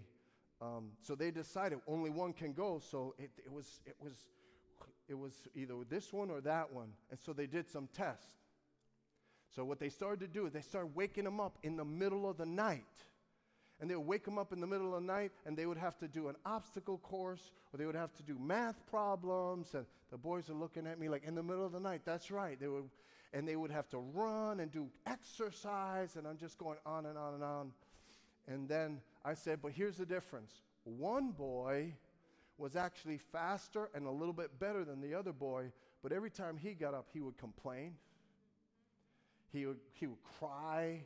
um, 0.61 0.91
so 1.01 1.15
they 1.15 1.31
decided 1.31 1.79
only 1.87 2.11
one 2.11 2.33
can 2.33 2.53
go. 2.53 2.81
So 2.91 3.15
it, 3.19 3.31
it 3.45 3.53
was, 3.53 3.81
it 3.87 3.97
was, 4.01 4.13
it 5.09 5.19
was 5.19 5.33
either 5.55 5.75
this 5.89 6.13
one 6.13 6.31
or 6.31 6.41
that 6.43 6.73
one. 6.73 6.89
And 7.11 7.19
so 7.19 7.33
they 7.33 7.47
did 7.47 7.69
some 7.69 7.89
tests. 7.95 8.35
So 9.55 9.65
what 9.65 9.81
they 9.81 9.89
started 9.89 10.21
to 10.21 10.29
do 10.29 10.47
is 10.47 10.53
they 10.53 10.61
started 10.61 10.95
waking 10.95 11.25
them 11.25 11.41
up 11.41 11.59
in 11.63 11.77
the 11.77 11.85
middle 11.85 12.29
of 12.29 12.37
the 12.37 12.47
night. 12.47 12.85
And 13.81 13.91
they 13.91 13.97
would 13.97 14.07
wake 14.07 14.25
them 14.25 14.39
up 14.39 14.53
in 14.53 14.61
the 14.61 14.67
middle 14.67 14.95
of 14.95 15.01
the 15.01 15.07
night 15.07 15.33
and 15.47 15.57
they 15.57 15.65
would 15.65 15.79
have 15.79 15.99
to 15.99 16.09
do 16.09 16.29
an 16.29 16.37
obstacle 16.45 16.99
course 16.99 17.51
or 17.73 17.79
they 17.79 17.87
would 17.87 17.95
have 17.95 18.15
to 18.17 18.23
do 18.23 18.37
math 18.39 18.85
problems. 18.87 19.75
And 19.75 19.87
the 20.11 20.19
boys 20.19 20.51
are 20.51 20.55
looking 20.55 20.87
at 20.87 21.01
me 21.01 21.09
like, 21.09 21.25
in 21.25 21.35
the 21.35 21.43
middle 21.43 21.65
of 21.65 21.73
the 21.73 21.81
night, 21.81 22.03
that's 22.05 22.31
right. 22.31 22.61
They 22.61 22.69
would, 22.69 22.91
and 23.33 23.49
they 23.49 23.57
would 23.57 23.71
have 23.71 23.89
to 23.91 23.99
run 23.99 24.61
and 24.61 24.71
do 24.71 24.89
exercise. 25.07 26.17
And 26.17 26.27
I'm 26.27 26.37
just 26.37 26.59
going 26.59 26.79
on 26.85 27.07
and 27.07 27.17
on 27.17 27.35
and 27.35 27.43
on. 27.43 27.73
And 28.47 28.69
then 28.69 29.01
I 29.25 29.33
said, 29.35 29.61
but 29.63 29.73
here's 29.73 29.97
the 29.97 30.07
difference. 30.07 30.53
One 30.85 31.31
boy 31.31 31.95
was 32.59 32.77
actually 32.77 33.19
faster 33.19 33.89
and 33.95 34.07
a 34.07 34.11
little 34.11 34.35
bit 34.35 34.61
better 34.61 34.85
than 34.85 35.01
the 35.01 35.15
other 35.15 35.33
boy, 35.33 35.73
but 36.03 36.13
every 36.13 36.31
time 36.31 36.59
he 36.59 36.75
got 36.75 36.93
up, 36.93 37.07
he 37.13 37.21
would 37.21 37.39
complain. 37.39 37.95
He 39.53 39.67
would, 39.67 39.79
he 39.93 40.07
would 40.07 40.23
cry. 40.39 41.03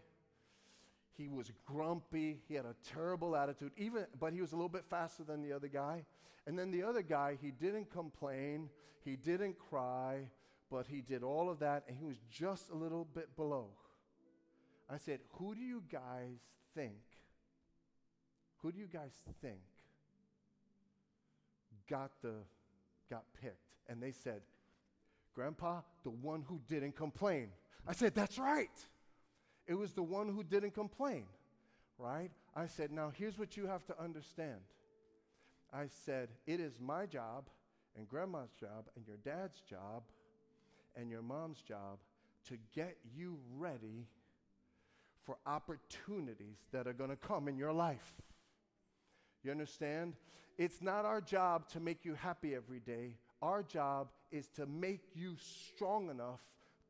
He 1.17 1.29
was 1.29 1.51
grumpy. 1.65 2.41
He 2.49 2.55
had 2.55 2.65
a 2.65 2.75
terrible 2.93 3.37
attitude, 3.37 3.73
even, 3.77 4.07
but 4.19 4.33
he 4.33 4.41
was 4.41 4.53
a 4.53 4.57
little 4.57 4.69
bit 4.69 4.85
faster 4.85 5.23
than 5.23 5.43
the 5.43 5.53
other 5.53 5.69
guy. 5.69 6.05
And 6.47 6.59
then 6.59 6.71
the 6.71 6.83
other 6.83 7.03
guy, 7.03 7.39
he 7.41 7.51
didn't 7.51 7.91
complain, 7.91 8.69
he 9.05 9.17
didn't 9.17 9.59
cry, 9.59 10.29
but 10.71 10.87
he 10.87 11.01
did 11.01 11.23
all 11.23 11.49
of 11.49 11.61
that, 11.61 11.85
and 11.89 11.97
he 11.97 12.05
was 12.05 12.19
just 12.31 12.71
a 12.71 12.75
little 12.75 13.07
bit 13.15 13.35
below. 13.37 13.69
I 14.91 14.99
said, 14.99 15.21
Who 15.39 15.55
do 15.55 15.61
you 15.61 15.83
guys 15.91 16.39
think? 16.75 16.99
Who 18.59 18.73
do 18.73 18.79
you 18.79 18.89
guys 18.93 19.13
think 19.41 19.61
got 21.89 22.11
the 22.23 22.35
got 23.11 23.25
picked? 23.41 23.75
And 23.89 24.03
they 24.03 24.11
said, 24.13 24.41
Grandpa, 25.35 25.81
the 26.03 26.11
one 26.11 26.43
who 26.47 26.61
didn't 26.69 26.97
complain. 26.97 27.49
I 27.87 27.93
said, 27.93 28.15
That's 28.15 28.39
right. 28.39 28.71
It 29.67 29.75
was 29.75 29.93
the 29.93 30.03
one 30.03 30.29
who 30.29 30.43
didn't 30.43 30.75
complain, 30.75 31.25
right? 31.99 32.31
I 32.55 32.67
said, 32.67 32.91
Now 32.91 33.13
here's 33.17 33.39
what 33.39 33.57
you 33.57 33.67
have 33.67 33.85
to 33.87 34.01
understand. 34.01 34.61
I 35.73 35.87
said, 36.05 36.29
It 36.47 36.61
is 36.61 36.75
my 36.81 37.07
job 37.07 37.49
and 37.97 38.09
grandma's 38.09 38.53
job 38.59 38.87
and 38.97 39.07
your 39.07 39.17
dad's 39.19 39.61
job 39.61 40.03
and 40.97 41.11
your 41.11 41.23
mom's 41.23 41.61
job 41.61 41.99
to 42.49 42.57
get 42.75 42.97
you 43.17 43.39
ready 43.57 44.07
for 45.25 45.39
opportunities 45.47 46.59
that 46.73 46.87
are 46.87 46.93
going 46.93 47.11
to 47.11 47.17
come 47.17 47.49
in 47.49 47.57
your 47.57 47.73
life. 47.73 48.13
You 49.43 49.51
understand? 49.51 50.15
It's 50.59 50.83
not 50.83 51.05
our 51.05 51.21
job 51.21 51.69
to 51.71 51.81
make 51.81 52.05
you 52.05 52.15
happy 52.15 52.55
every 52.55 52.81
day. 52.81 53.17
Our 53.43 53.63
job 53.63 54.09
is 54.31 54.49
to 54.57 54.67
make 54.67 55.01
you 55.15 55.37
strong 55.39 56.11
enough 56.11 56.41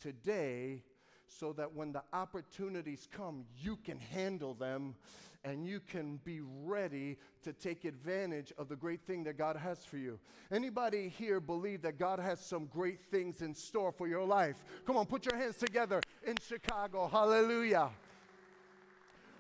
today 0.05 0.83
so 1.27 1.53
that 1.55 1.75
when 1.75 1.93
the 1.93 2.03
opportunities 2.13 3.09
come, 3.11 3.45
you 3.59 3.77
can 3.77 3.99
handle 3.99 4.53
them 4.53 4.95
and 5.45 5.67
you 5.67 5.81
can 5.81 6.19
be 6.25 6.41
ready 6.63 7.17
to 7.43 7.53
take 7.53 7.85
advantage 7.85 8.53
of 8.59 8.69
the 8.69 8.77
great 8.77 9.01
thing 9.07 9.25
that 9.25 9.37
God 9.37 9.57
has 9.57 9.85
for 9.85 9.97
you. 9.97 10.19
Anybody 10.51 11.09
here 11.09 11.41
believe 11.41 11.83
that 11.83 11.99
God 11.99 12.19
has 12.19 12.41
some 12.41 12.67
great 12.67 13.01
things 13.11 13.43
in 13.43 13.55
store 13.55 13.93
for 13.93 14.07
your 14.07 14.25
life? 14.25 14.65
Come 14.87 14.97
on, 14.97 15.07
put 15.07 15.27
your 15.27 15.37
hands 15.37 15.57
together 15.57 16.01
in 16.27 16.37
Chicago. 16.47 17.09
Hallelujah. 17.09 17.91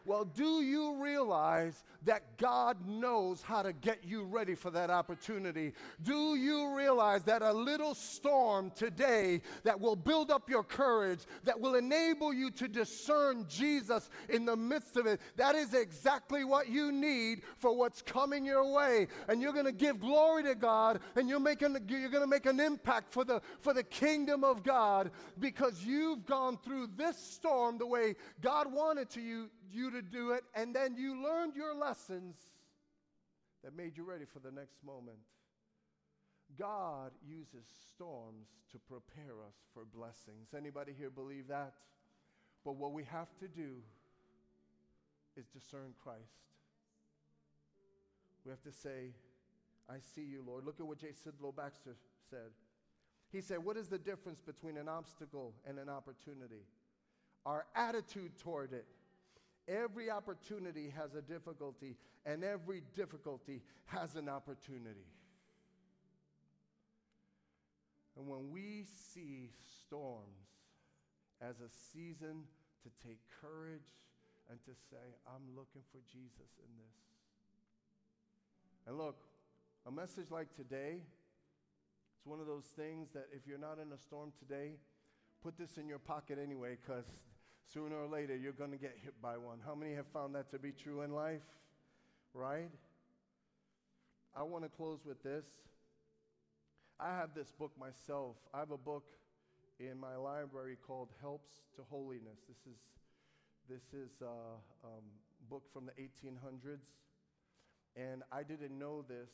Well, 0.06 0.26
do 0.26 0.60
you 0.60 1.02
realize 1.02 1.82
that 2.04 2.36
God 2.36 2.86
knows 2.86 3.40
how 3.40 3.62
to 3.62 3.72
get 3.72 4.04
you 4.04 4.24
ready 4.24 4.54
for 4.54 4.70
that 4.70 4.90
opportunity? 4.90 5.72
Do 6.02 6.34
you 6.34 6.74
realize 6.76 7.24
that 7.24 7.40
a 7.40 7.52
little 7.52 7.94
storm 7.94 8.70
today 8.70 9.40
that 9.62 9.80
will 9.80 9.96
build 9.96 10.30
up 10.30 10.50
your 10.50 10.62
courage, 10.62 11.20
that 11.44 11.58
will 11.58 11.76
enable 11.76 12.34
you 12.34 12.50
to 12.52 12.68
discern 12.68 13.46
Jesus 13.48 14.10
in 14.28 14.44
the 14.44 14.56
midst 14.56 14.98
of 14.98 15.06
it, 15.06 15.20
that 15.36 15.54
is 15.54 15.72
exactly 15.72 16.44
what 16.44 16.68
you 16.68 16.92
need 16.92 17.42
for 17.56 17.74
what's 17.74 18.02
coming 18.02 18.44
your 18.44 18.70
way. 18.70 19.08
And 19.28 19.40
you're 19.40 19.54
going 19.54 19.64
to 19.64 19.72
give 19.72 20.00
glory 20.00 20.42
to 20.42 20.54
God 20.54 21.00
and 21.16 21.28
you're 21.28 21.40
making 21.40 21.76
you're 21.88 22.10
going 22.10 22.22
to 22.22 22.26
make 22.26 22.46
an 22.46 22.60
impact 22.60 23.10
for 23.10 23.24
the 23.24 23.40
for 23.60 23.72
the 23.72 23.82
kingdom 23.82 24.44
of 24.44 24.62
God 24.62 25.10
because 25.38 25.84
you've 25.84 26.26
gone 26.26 26.58
through 26.58 26.88
this 26.96 27.16
storm 27.16 27.78
the 27.78 27.86
way 27.86 28.16
God 28.42 28.70
wanted 28.70 29.08
to 29.10 29.20
you 29.20 29.48
you 29.74 29.90
to 29.94 30.02
do 30.02 30.32
it, 30.32 30.44
and 30.54 30.74
then 30.74 30.96
you 30.96 31.22
learned 31.22 31.56
your 31.56 31.74
lessons 31.74 32.36
that 33.62 33.76
made 33.76 33.96
you 33.96 34.04
ready 34.04 34.24
for 34.24 34.38
the 34.38 34.50
next 34.50 34.84
moment. 34.84 35.18
God 36.58 37.12
uses 37.26 37.64
storms 37.94 38.48
to 38.72 38.78
prepare 38.78 39.42
us 39.46 39.56
for 39.72 39.84
blessings. 39.84 40.48
Anybody 40.56 40.92
here 40.96 41.10
believe 41.10 41.48
that? 41.48 41.72
But 42.64 42.76
what 42.76 42.92
we 42.92 43.04
have 43.04 43.28
to 43.40 43.48
do 43.48 43.76
is 45.36 45.46
discern 45.46 45.94
Christ. 46.02 46.20
We 48.44 48.50
have 48.50 48.62
to 48.62 48.72
say, 48.72 49.12
I 49.88 49.96
see 50.14 50.22
you, 50.22 50.42
Lord. 50.46 50.64
Look 50.64 50.80
at 50.80 50.86
what 50.86 50.98
J. 50.98 51.08
Sidlow 51.08 51.54
Baxter 51.54 51.96
said. 52.30 52.52
He 53.32 53.40
said, 53.40 53.58
What 53.58 53.76
is 53.76 53.88
the 53.88 53.98
difference 53.98 54.40
between 54.40 54.76
an 54.76 54.88
obstacle 54.88 55.54
and 55.66 55.78
an 55.78 55.88
opportunity? 55.88 56.62
Our 57.44 57.66
attitude 57.74 58.38
toward 58.38 58.72
it. 58.72 58.86
Every 59.66 60.10
opportunity 60.10 60.92
has 60.96 61.14
a 61.14 61.22
difficulty, 61.22 61.96
and 62.26 62.44
every 62.44 62.82
difficulty 62.94 63.62
has 63.86 64.14
an 64.14 64.28
opportunity. 64.28 65.06
And 68.16 68.28
when 68.28 68.50
we 68.50 68.84
see 69.12 69.50
storms 69.80 70.46
as 71.40 71.56
a 71.60 71.68
season 71.92 72.44
to 72.82 73.08
take 73.08 73.18
courage 73.40 73.88
and 74.50 74.62
to 74.64 74.72
say, 74.90 75.16
I'm 75.26 75.56
looking 75.56 75.82
for 75.90 75.98
Jesus 76.12 76.52
in 76.58 76.70
this. 76.76 76.96
And 78.86 78.98
look, 78.98 79.16
a 79.86 79.90
message 79.90 80.30
like 80.30 80.54
today, 80.54 81.00
it's 82.16 82.26
one 82.26 82.40
of 82.40 82.46
those 82.46 82.64
things 82.76 83.08
that 83.14 83.26
if 83.32 83.46
you're 83.46 83.58
not 83.58 83.78
in 83.78 83.92
a 83.92 83.98
storm 83.98 84.32
today, 84.38 84.72
put 85.42 85.56
this 85.58 85.78
in 85.78 85.88
your 85.88 85.98
pocket 85.98 86.38
anyway, 86.40 86.76
because 86.80 87.06
Sooner 87.72 87.96
or 87.96 88.06
later, 88.06 88.36
you're 88.36 88.52
going 88.52 88.70
to 88.70 88.76
get 88.76 88.96
hit 89.02 89.14
by 89.22 89.36
one. 89.36 89.58
How 89.64 89.74
many 89.74 89.94
have 89.94 90.06
found 90.12 90.34
that 90.34 90.50
to 90.50 90.58
be 90.58 90.72
true 90.72 91.02
in 91.02 91.12
life? 91.12 91.42
Right? 92.32 92.70
I 94.36 94.42
want 94.42 94.64
to 94.64 94.70
close 94.70 95.00
with 95.04 95.22
this. 95.22 95.44
I 97.00 97.08
have 97.08 97.30
this 97.34 97.50
book 97.58 97.72
myself. 97.78 98.36
I 98.52 98.58
have 98.58 98.70
a 98.70 98.78
book 98.78 99.04
in 99.80 99.98
my 99.98 100.16
library 100.16 100.76
called 100.86 101.08
Helps 101.20 101.52
to 101.76 101.82
Holiness. 101.90 102.38
This 102.48 102.72
is 102.72 102.78
this 103.68 103.82
is 103.94 104.10
a 104.20 104.86
um, 104.86 105.04
book 105.48 105.62
from 105.72 105.86
the 105.86 105.92
1800s, 105.92 106.84
and 107.96 108.22
I 108.30 108.42
didn't 108.42 108.78
know 108.78 109.02
this, 109.08 109.30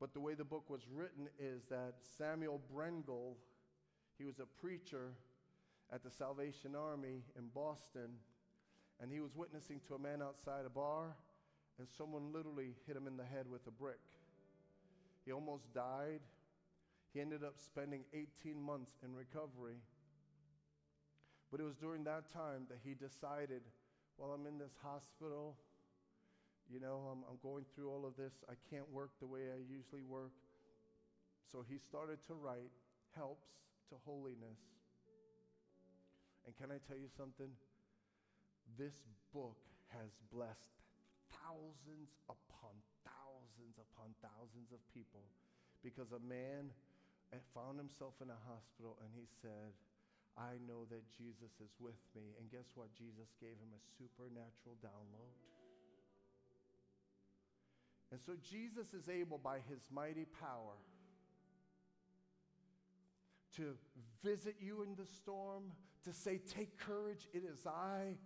but 0.00 0.14
the 0.14 0.20
way 0.20 0.32
the 0.32 0.44
book 0.44 0.70
was 0.70 0.80
written 0.90 1.28
is 1.38 1.62
that 1.68 1.96
Samuel 2.16 2.62
Brengle, 2.74 3.34
he 4.16 4.24
was 4.24 4.38
a 4.38 4.46
preacher 4.60 5.12
at 5.92 6.02
the 6.04 6.10
Salvation 6.10 6.74
Army 6.76 7.22
in 7.36 7.48
Boston, 7.54 8.10
and 9.00 9.10
he 9.10 9.20
was 9.20 9.34
witnessing 9.34 9.80
to 9.88 9.94
a 9.94 9.98
man 9.98 10.22
outside 10.22 10.64
a 10.66 10.70
bar, 10.70 11.16
and 11.78 11.88
someone 11.88 12.32
literally 12.32 12.74
hit 12.86 12.96
him 12.96 13.06
in 13.06 13.16
the 13.16 13.24
head 13.24 13.46
with 13.50 13.66
a 13.66 13.70
brick. 13.70 14.00
He 15.24 15.32
almost 15.32 15.72
died. 15.74 16.20
He 17.12 17.20
ended 17.20 17.42
up 17.42 17.54
spending 17.58 18.04
18 18.14 18.60
months 18.60 18.92
in 19.04 19.14
recovery. 19.14 19.80
But 21.50 21.60
it 21.60 21.64
was 21.64 21.74
during 21.74 22.04
that 22.04 22.32
time 22.32 22.66
that 22.68 22.78
he 22.84 22.94
decided, 22.94 23.62
well, 24.16 24.30
I'm 24.30 24.46
in 24.46 24.58
this 24.58 24.76
hospital. 24.82 25.56
You 26.72 26.78
know, 26.78 27.02
I'm, 27.10 27.24
I'm 27.28 27.38
going 27.42 27.64
through 27.74 27.90
all 27.90 28.06
of 28.06 28.16
this. 28.16 28.44
I 28.48 28.54
can't 28.70 28.88
work 28.92 29.10
the 29.18 29.26
way 29.26 29.50
I 29.52 29.58
usually 29.58 30.02
work. 30.02 30.32
So 31.50 31.64
he 31.68 31.78
started 31.78 32.18
to 32.28 32.34
write 32.34 32.70
Helps 33.16 33.48
to 33.88 33.96
Holiness. 34.06 34.60
And 36.50 36.58
can 36.58 36.74
I 36.74 36.82
tell 36.82 36.98
you 36.98 37.06
something? 37.14 37.46
This 38.74 39.06
book 39.30 39.62
has 39.94 40.10
blessed 40.34 40.82
thousands 41.30 42.10
upon 42.26 42.74
thousands 43.06 43.78
upon 43.78 44.10
thousands 44.18 44.74
of 44.74 44.82
people 44.90 45.22
because 45.78 46.10
a 46.10 46.18
man 46.18 46.74
eh, 47.30 47.38
found 47.54 47.78
himself 47.78 48.18
in 48.18 48.34
a 48.34 48.40
hospital 48.50 48.98
and 48.98 49.14
he 49.14 49.30
said, 49.30 49.78
I 50.34 50.58
know 50.66 50.90
that 50.90 51.06
Jesus 51.14 51.54
is 51.62 51.70
with 51.78 52.02
me. 52.18 52.34
And 52.42 52.50
guess 52.50 52.66
what? 52.74 52.90
Jesus 52.98 53.30
gave 53.38 53.54
him 53.54 53.70
a 53.70 53.82
supernatural 53.94 54.74
download. 54.82 55.38
And 58.10 58.18
so 58.18 58.34
Jesus 58.42 58.90
is 58.90 59.06
able 59.06 59.38
by 59.38 59.62
his 59.70 59.86
mighty 59.86 60.26
power 60.42 60.74
to 63.54 63.78
visit 64.24 64.56
you 64.58 64.82
in 64.82 64.98
the 64.98 65.06
storm, 65.06 65.70
to 66.04 66.12
say, 66.12 66.40
Take 66.54 66.78
courage, 66.78 67.28
it 67.32 67.42
is 67.44 67.66
I. 67.66 68.16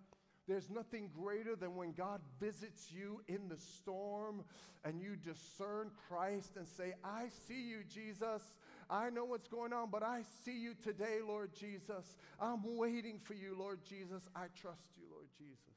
There's 0.46 0.68
nothing 0.68 1.10
greater 1.14 1.56
than 1.56 1.74
when 1.74 1.92
God 1.92 2.20
visits 2.38 2.92
you 2.92 3.22
in 3.28 3.48
the 3.48 3.56
storm 3.56 4.44
and 4.84 5.00
you 5.00 5.16
discern 5.16 5.90
Christ 6.08 6.52
and 6.56 6.68
say, 6.68 6.92
I 7.02 7.28
see 7.48 7.62
you, 7.62 7.78
Jesus. 7.88 8.42
I 8.90 9.08
know 9.08 9.24
what's 9.24 9.48
going 9.48 9.72
on, 9.72 9.88
but 9.90 10.02
I 10.02 10.22
see 10.44 10.58
you 10.58 10.74
today, 10.82 11.20
Lord 11.26 11.54
Jesus. 11.54 12.18
I'm 12.38 12.76
waiting 12.76 13.18
for 13.18 13.32
you, 13.32 13.56
Lord 13.58 13.80
Jesus. 13.88 14.28
I 14.36 14.46
trust 14.60 14.84
you, 14.98 15.04
Lord 15.10 15.28
Jesus. 15.38 15.73